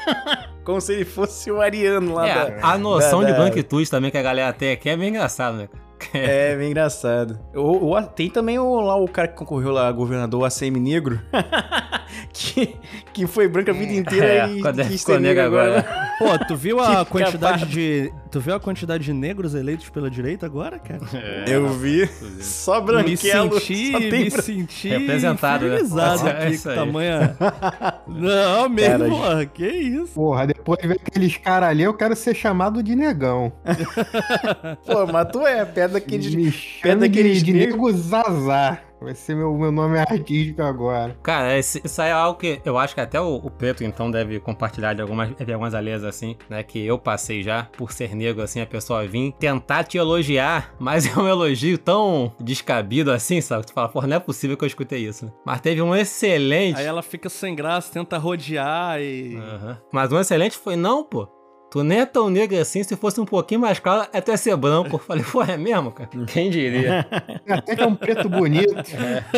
[0.64, 2.66] Como se ele fosse o Ariano lá É, da.
[2.68, 5.57] a noção da- de da- branquitude também que a galera tem aqui é bem engraçado,
[5.57, 5.68] né?
[6.12, 7.38] É, bem engraçado.
[7.55, 11.20] O, o- tem também o, lá o cara que concorreu lá, governador ACM Negro,
[12.32, 12.76] que,
[13.12, 15.58] que foi branco a vida inteira É, e quando é- quis ficou ser negro negro
[15.60, 15.78] agora.
[15.80, 16.38] agora.
[16.38, 17.66] Pô, tu viu a Que quantidade capado.
[17.72, 18.12] de.
[18.30, 21.00] Tu viu a quantidade de negros eleitos pela direita agora, cara?
[21.46, 22.06] Eu vi.
[22.40, 23.54] Só branquelo.
[23.54, 24.42] me senti, só tem me branco.
[24.42, 25.76] senti Representado, né?
[25.76, 26.74] É aqui com aí.
[26.74, 27.36] tamanha...
[28.06, 30.12] Não, mesmo, Cara, porra, que isso?
[30.14, 33.52] Porra, depois de ver aqueles caras ali, eu quero ser chamado de negão.
[34.86, 36.54] Pô, mas tu é, perto daqueles.
[36.54, 37.74] Chama daqueles de, de negros.
[37.76, 38.82] nego Zazar.
[39.01, 41.16] Vai ser meu, meu nome artístico agora.
[41.22, 44.11] Cara, esse- isso aí é algo que eu acho que até o, o Preto, então,
[44.11, 46.62] deve compartilhar de algumas, de algumas alheias assim, né?
[46.62, 51.07] Que eu passei já por ser negro, assim, a pessoa vir tentar te elogiar, mas
[51.07, 53.66] é um elogio tão descabido assim, sabe?
[53.66, 55.30] Tu fala, pô, não é possível que eu escutei isso.
[55.44, 56.78] Mas teve um excelente.
[56.78, 59.36] Aí ela fica sem graça, tenta rodear e...
[59.36, 59.78] Aham.
[59.92, 61.28] Mas um excelente foi, não, pô.
[61.77, 64.57] Tu nem é tão negro assim, se fosse um pouquinho mais claro, é até ser
[64.57, 64.97] branco.
[64.97, 66.09] Falei, pô, é mesmo, cara?
[66.27, 67.07] Quem diria?
[67.47, 68.74] Até que é um preto bonito.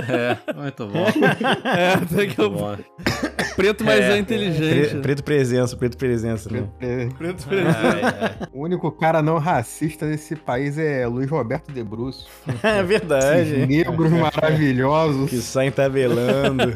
[0.09, 1.05] é, muito bom.
[1.65, 2.77] É, até que o bom.
[3.57, 4.99] preto mais é, Pre- inteligente.
[5.03, 6.63] preto presença, preto presença, né?
[6.81, 8.49] É, Preto É, é.
[8.53, 12.29] O único cara não racista desse país é Luiz Roberto de Brusso.
[12.63, 13.67] É Esses verdade.
[13.67, 15.29] negros maravilhosos.
[15.29, 16.73] Que saem tabelando.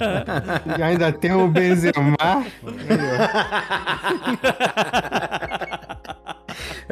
[0.77, 2.17] E ainda tem o Benzema.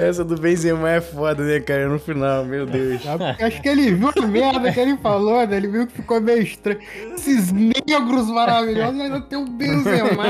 [0.01, 1.88] Essa do Benzema é foda, né, cara?
[1.88, 3.03] No final, meu Deus.
[3.38, 5.57] Acho que ele viu a merda que ele falou, né?
[5.57, 6.78] Ele viu que ficou meio estranho.
[7.14, 10.24] Esses negros maravilhosos ainda tem o Benzema.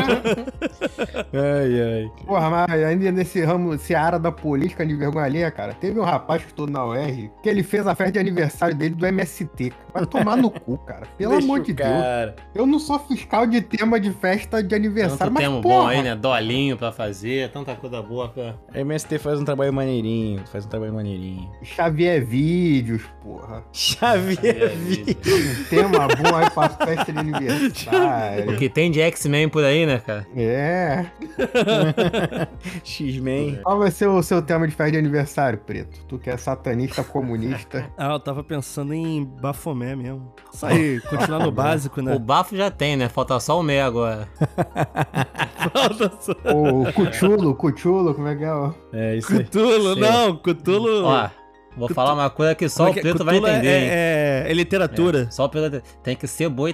[1.33, 2.11] Ai, ai.
[2.27, 6.05] Porra, mas ainda nesse ramo, esse área da política de vergonha alheia, cara, teve um
[6.05, 9.73] rapaz que estudou na UR que ele fez a festa de aniversário dele do MST.
[9.93, 11.07] Vai tomar no cu, cara.
[11.17, 11.89] Pelo Deixa amor de Deus.
[11.89, 12.37] cara.
[12.55, 15.87] Eu não sou fiscal de tema de festa de aniversário, Tanto mas tempo porra, bom
[15.87, 16.17] aí, né?
[16.17, 18.55] Dolinho pra fazer, tanta coisa boa pra.
[18.75, 21.51] A MST faz um trabalho maneirinho, faz um trabalho maneirinho.
[21.63, 23.63] Xavier Vídeos, porra.
[23.73, 25.17] Xavier Vi.
[25.61, 28.57] Um tema bom aí pra festa de O aniversário.
[28.57, 30.27] que tem de X-Men por aí, né, cara?
[30.35, 31.07] É.
[32.85, 33.61] X-Men.
[33.63, 36.01] Qual vai ser o seu tema de festa de aniversário, Preto?
[36.07, 37.91] Tu que é satanista comunista.
[37.97, 40.33] Ah, eu tava pensando em Bafomé mesmo.
[40.53, 42.15] Isso aí, continuar no básico, né?
[42.15, 43.09] O bafo já tem, né?
[43.09, 44.29] Falta só o meio agora.
[46.55, 48.53] o Cuchulo, Cuchulo, como é que é?
[48.53, 48.73] ó?
[48.93, 49.40] É, isso aí.
[49.45, 51.05] Cutulo, não, Cutulo...
[51.05, 51.29] Ó,
[51.77, 53.03] vou falar uma coisa que só Como é o é?
[53.03, 53.69] preto vai Cthulhu é- entender?
[53.69, 55.31] É, é, é literatura.
[55.31, 56.73] Só o preto tem que ser boi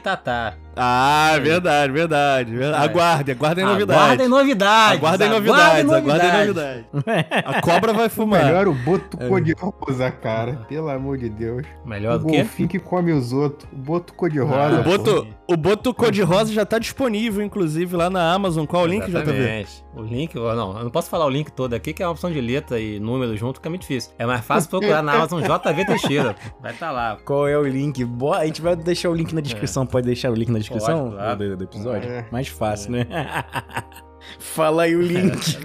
[0.77, 2.55] Ah, verdade, verdade.
[2.55, 2.85] verdade.
[2.85, 4.03] Aguardem, aguardem novidades.
[4.03, 4.99] Aguardem novidades.
[4.99, 6.85] Aguardem novidades, aguardem novidades.
[7.47, 8.45] A cobra vai fumar.
[8.45, 10.67] Melhor o boto cor-de-rosa, cara.
[10.69, 11.67] Pelo amor de Deus.
[11.85, 12.37] Melhor o do que?
[12.37, 13.67] golfinho que come os outros.
[13.73, 14.81] O boto cor-de-rosa.
[14.81, 18.67] O boto, o boto cor-de-rosa já tá disponível, inclusive, lá na Amazon.
[18.67, 19.67] Qual o link, JV?
[19.95, 22.31] O link, não, eu não posso falar o link todo aqui, que é uma opção
[22.31, 24.13] de letra e número junto, que é muito difícil.
[24.19, 26.37] É mais fácil procurar na Amazon JV Teixeira.
[26.61, 27.17] Vai estar tá lá.
[27.25, 28.05] Qual é o link?
[28.05, 29.87] Bo- A gente vai deixar o link na descrição.
[29.87, 31.37] Pode deixar o link na descrição Pode, claro.
[31.37, 32.11] do, do episódio?
[32.11, 32.27] É.
[32.31, 33.07] Mais fácil, né?
[34.39, 35.57] Fala aí o link.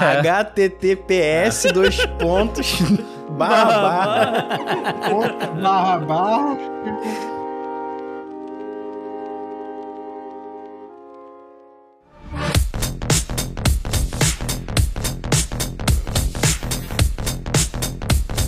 [0.00, 2.80] É https dois pontos
[3.38, 4.48] barra barra
[5.60, 6.58] Barra, barra.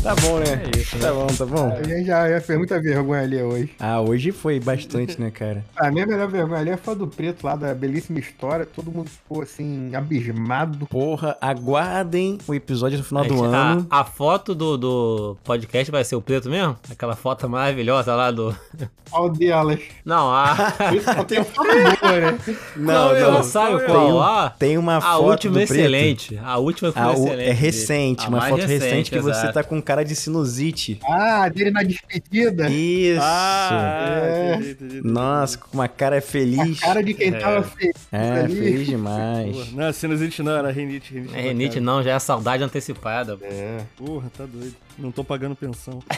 [0.04, 0.62] Tá bom, né?
[0.74, 1.72] É isso, Tá bom, tá bom.
[1.72, 3.70] A gente já, já fez muita vergonha ali hoje.
[3.80, 5.64] Ah, hoje foi bastante, né, cara?
[5.74, 8.66] A minha melhor vergonha ali foi a do preto lá, da belíssima história.
[8.66, 10.86] Todo mundo ficou assim, abismado.
[10.88, 13.86] Porra, aguardem o episódio no final do Gente, ano.
[13.88, 16.76] A, a foto do, do podcast vai ser o preto mesmo?
[16.90, 18.54] Aquela foto maravilhosa lá do.
[19.10, 19.80] Qual delas?
[20.04, 20.54] Não, a.
[21.14, 22.38] Só tem foto boa, né?
[22.76, 23.42] Não, não, não.
[23.42, 24.20] sabe Tem, qual?
[24.20, 25.78] Ah, tem uma a foto última do é preto.
[25.80, 26.40] excelente.
[26.42, 27.42] A última foi Ah, o- excelente.
[27.48, 29.54] é recente, A uma foto recente, que você exato.
[29.54, 30.98] tá com cara de sinusite.
[31.04, 32.68] Ah, dele na despedida.
[32.70, 33.20] Isso.
[33.22, 34.54] É.
[34.56, 35.00] entendi, entendi.
[35.06, 36.80] Nossa, com uma cara feliz.
[36.80, 38.54] Cara de quem tava feliz É, ali.
[38.56, 39.54] feliz demais.
[39.56, 41.12] Porra, Não, sinusite não, era rinite.
[41.12, 43.38] rinite É renite não, já é saudade antecipada.
[43.42, 43.80] É.
[43.96, 44.74] Porra, tá doido.
[44.98, 45.98] Não tô pagando pensão.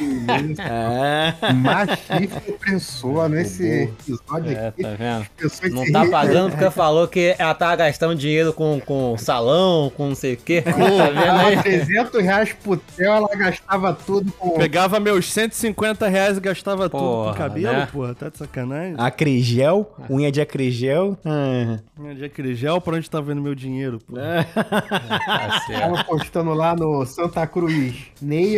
[0.58, 4.82] Ah, Machista opressor nesse episódio É, aqui.
[4.82, 5.26] tá vendo?
[5.36, 10.08] Pessoas Não tá pagando porque falou que ela tava gastando dinheiro com, com salão, com
[10.08, 10.62] não sei o quê.
[10.62, 11.62] Tá vendo aí?
[11.62, 14.50] 300 reais pro Theo, ela gastava tudo com.
[14.50, 17.88] Pegava meus 150 reais e gastava tudo Porra, com cabelo, né?
[17.92, 18.14] porra.
[18.14, 18.94] Tá de sacanagem?
[18.98, 21.16] acrigel, unha de acrigel.
[21.24, 21.78] Ah.
[22.14, 24.16] De acrigel, pra onde tá vendo meu dinheiro, pô?
[24.16, 25.82] Tá certo.
[25.82, 27.94] Ela postando lá no Santa Cruz.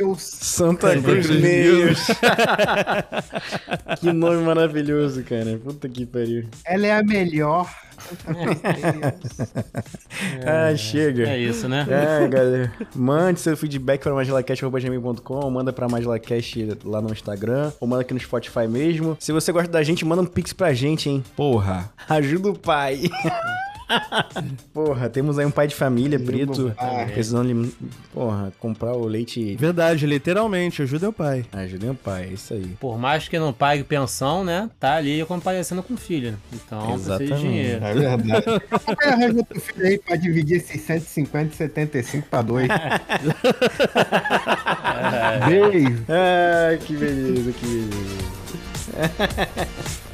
[0.09, 0.23] Nails.
[0.23, 2.07] Santa Cruz Cruz News.
[4.01, 5.59] que nome maravilhoso, cara.
[5.59, 6.47] Puta que pariu.
[6.65, 7.69] Ela é a melhor.
[10.47, 11.29] Ah, chega.
[11.29, 11.85] É isso, né?
[11.89, 12.73] É, galera.
[12.95, 18.21] Mande seu feedback para magilacast.com, manda pra Magilacast lá no Instagram, ou manda aqui no
[18.21, 19.17] Spotify mesmo.
[19.21, 21.25] Se você gosta da gente, manda um pix pra gente, hein?
[21.37, 23.03] Porra, ajuda o pai.
[24.73, 27.07] Porra, temos aí um pai de família preto, pai.
[27.07, 27.73] precisando de,
[28.13, 29.57] porra, comprar o leite.
[29.57, 30.83] Verdade, literalmente.
[30.83, 31.45] Ajuda o pai.
[31.53, 32.77] Ajudem o pai, é isso aí.
[32.81, 34.71] Por mais que não pague pensão, né?
[34.79, 36.37] Tá ali comparecendo com o filho.
[36.53, 37.49] Então precisa de Exatamente.
[37.49, 37.85] dinheiro.
[37.85, 38.45] É verdade.
[38.85, 42.69] Como arranja outro filho aí pra dividir esses 150 e 75 pra dois?
[45.49, 46.05] Beijo.
[46.09, 48.29] Ah, que beleza, que beleza.